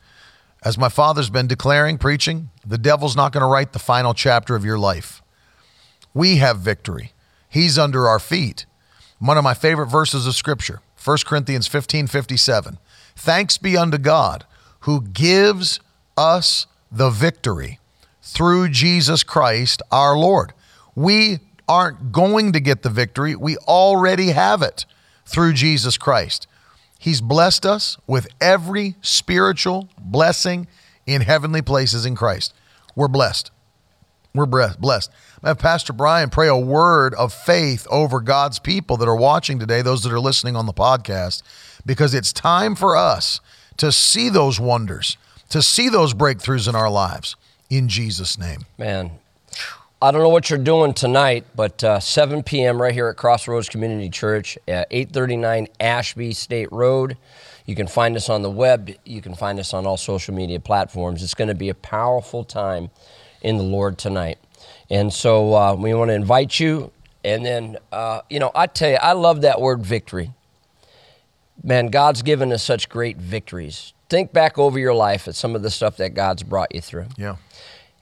[0.61, 4.55] As my father's been declaring, preaching, the devil's not going to write the final chapter
[4.55, 5.21] of your life.
[6.13, 7.12] We have victory.
[7.53, 8.65] He's under our feet.
[9.19, 12.79] One of my favorite verses of scripture, 1 Corinthians 15 57.
[13.15, 14.45] Thanks be unto God
[14.81, 15.79] who gives
[16.17, 17.79] us the victory
[18.23, 20.53] through Jesus Christ our Lord.
[20.95, 24.87] We aren't going to get the victory, we already have it
[25.23, 26.47] through Jesus Christ.
[26.97, 30.67] He's blessed us with every spiritual blessing
[31.05, 32.51] in heavenly places in Christ.
[32.95, 33.51] We're blessed.
[34.35, 35.11] We're blessed.
[35.43, 39.83] Have Pastor Brian pray a word of faith over God's people that are watching today,
[39.83, 41.43] those that are listening on the podcast,
[41.85, 43.41] because it's time for us
[43.77, 45.17] to see those wonders,
[45.49, 47.35] to see those breakthroughs in our lives
[47.69, 48.65] in Jesus' name.
[48.79, 49.11] Man,
[50.01, 52.81] I don't know what you're doing tonight, but uh, 7 p.m.
[52.81, 57.17] right here at Crossroads Community Church at 839 Ashby State Road.
[57.67, 58.89] You can find us on the web.
[59.05, 61.21] You can find us on all social media platforms.
[61.21, 62.89] It's going to be a powerful time
[63.43, 64.39] in the Lord tonight.
[64.89, 66.91] And so uh, we want to invite you.
[67.23, 70.31] And then, uh, you know, I tell you, I love that word victory.
[71.63, 73.93] Man, God's given us such great victories.
[74.09, 77.07] Think back over your life at some of the stuff that God's brought you through.
[77.17, 77.37] Yeah.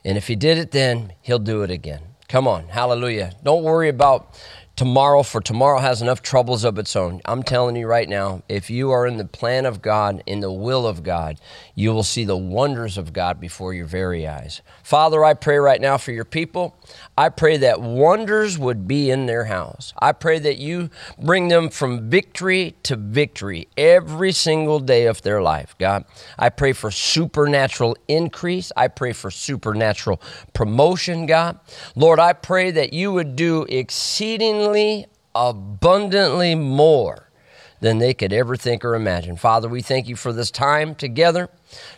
[0.03, 2.01] And if He did it then, He'll do it again.
[2.27, 3.33] Come on, hallelujah.
[3.43, 4.41] Don't worry about
[4.81, 7.21] tomorrow, for tomorrow has enough troubles of its own.
[7.25, 10.51] I'm telling you right now, if you are in the plan of God, in the
[10.51, 11.39] will of God,
[11.75, 14.63] you will see the wonders of God before your very eyes.
[14.81, 16.75] Father, I pray right now for your people.
[17.15, 19.93] I pray that wonders would be in their house.
[20.01, 20.89] I pray that you
[21.21, 26.05] bring them from victory to victory every single day of their life, God.
[26.39, 28.71] I pray for supernatural increase.
[28.75, 30.19] I pray for supernatural
[30.53, 31.59] promotion, God.
[31.95, 34.70] Lord, I pray that you would do exceedingly
[35.33, 37.29] abundantly more
[37.79, 39.35] than they could ever think or imagine.
[39.35, 41.49] Father, we thank you for this time together.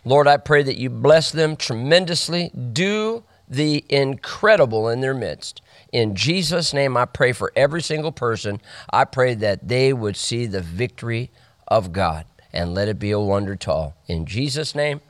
[0.05, 2.49] Lord, I pray that you bless them tremendously.
[2.49, 5.61] Do the incredible in their midst.
[5.91, 8.61] In Jesus' name, I pray for every single person.
[8.91, 11.31] I pray that they would see the victory
[11.67, 13.95] of God and let it be a wonder to all.
[14.07, 15.01] In Jesus' name,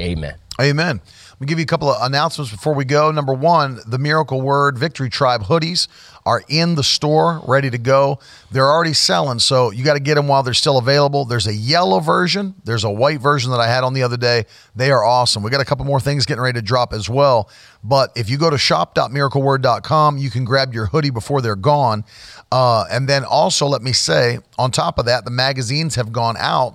[0.00, 0.36] amen.
[0.60, 1.00] Amen.
[1.38, 3.12] Let me give you a couple of announcements before we go.
[3.12, 5.86] Number one, the Miracle Word Victory Tribe hoodies
[6.26, 8.18] are in the store, ready to go.
[8.50, 11.24] They're already selling, so you got to get them while they're still available.
[11.24, 14.46] There's a yellow version, there's a white version that I had on the other day.
[14.74, 15.44] They are awesome.
[15.44, 17.48] We got a couple more things getting ready to drop as well.
[17.84, 22.04] But if you go to shop.miracleword.com, you can grab your hoodie before they're gone.
[22.50, 26.34] Uh, and then also, let me say, on top of that, the magazines have gone
[26.36, 26.74] out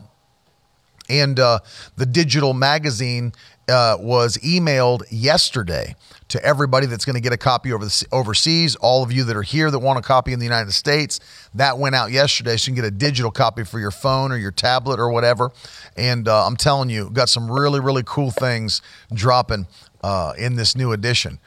[1.10, 1.60] and uh,
[1.95, 3.34] the digital magazine
[3.68, 5.95] uh, was emailed yesterday
[6.30, 8.76] to everybody that's going to get a copy over the, overseas.
[8.76, 11.20] All of you that are here that want a copy in the United States,
[11.54, 14.38] that went out yesterday, so you can get a digital copy for your phone or
[14.38, 15.51] your tablet or whatever.
[15.95, 18.82] And uh, I'm telling you, got some really really cool things
[19.14, 19.68] dropping
[20.04, 21.39] uh, in this new edition.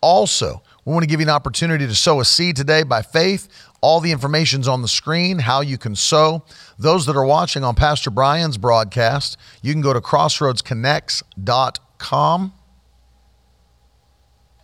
[0.00, 3.48] Also, we want to give you an opportunity to sow a seed today by faith.
[3.80, 6.44] All the information's on the screen, how you can sow.
[6.78, 12.52] Those that are watching on Pastor Brian's broadcast, you can go to crossroadsconnects.com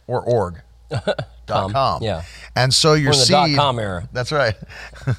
[0.07, 0.61] or org.
[1.47, 2.03] dot com.
[2.03, 2.23] yeah.
[2.57, 3.31] And so your We're seed.
[3.33, 4.09] dot com era.
[4.13, 4.55] That's right.
[5.07, 5.15] you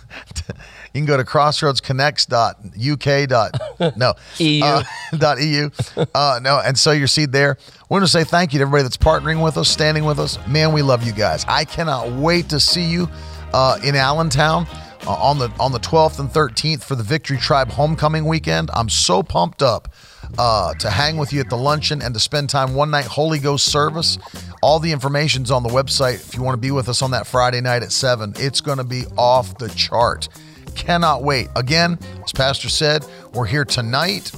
[0.93, 3.29] can go to crossroadsconnects.uk.
[3.29, 4.13] Dot, no.
[4.39, 4.63] EU.
[4.65, 4.83] Uh,
[5.17, 5.69] dot EU.
[6.13, 7.57] Uh, no, and sow your seed there.
[7.89, 10.37] We want to say thank you to everybody that's partnering with us, standing with us.
[10.47, 11.45] Man, we love you guys.
[11.47, 13.09] I cannot wait to see you
[13.53, 14.67] uh, in Allentown.
[15.07, 18.69] Uh, on the on the 12th and 13th for the Victory Tribe homecoming weekend.
[18.73, 19.91] I'm so pumped up
[20.37, 23.39] uh, to hang with you at the luncheon and to spend time one night Holy
[23.39, 24.17] Ghost service.
[24.61, 27.25] All the information's on the website if you want to be with us on that
[27.25, 28.33] Friday night at 7.
[28.37, 30.29] It's going to be off the chart.
[30.75, 31.47] Cannot wait.
[31.55, 34.31] Again, as Pastor said, we're here tonight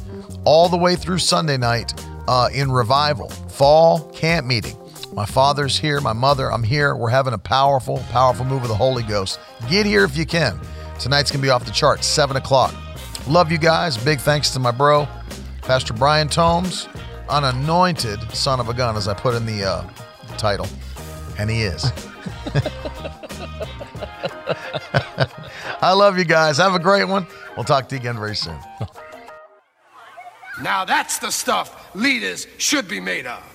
[0.46, 1.94] all the way through Sunday night
[2.28, 4.78] uh, in revival, fall camp meeting.
[5.14, 6.96] My father's here, my mother, I'm here.
[6.96, 9.40] We're having a powerful, powerful move of the Holy Ghost.
[9.70, 10.60] Get here if you can.
[11.00, 12.74] Tonight's gonna be off the charts, 7 o'clock.
[13.28, 13.96] Love you guys.
[13.96, 15.08] Big thanks to my bro,
[15.62, 16.88] Pastor Brian Tomes,
[17.30, 19.88] an anointed son of a gun, as I put in the uh,
[20.38, 20.66] title.
[21.38, 21.86] And he is.
[25.82, 26.58] I love you guys.
[26.58, 27.28] Have a great one.
[27.56, 28.58] We'll talk to you again very soon.
[30.62, 33.53] Now that's the stuff leaders should be made of.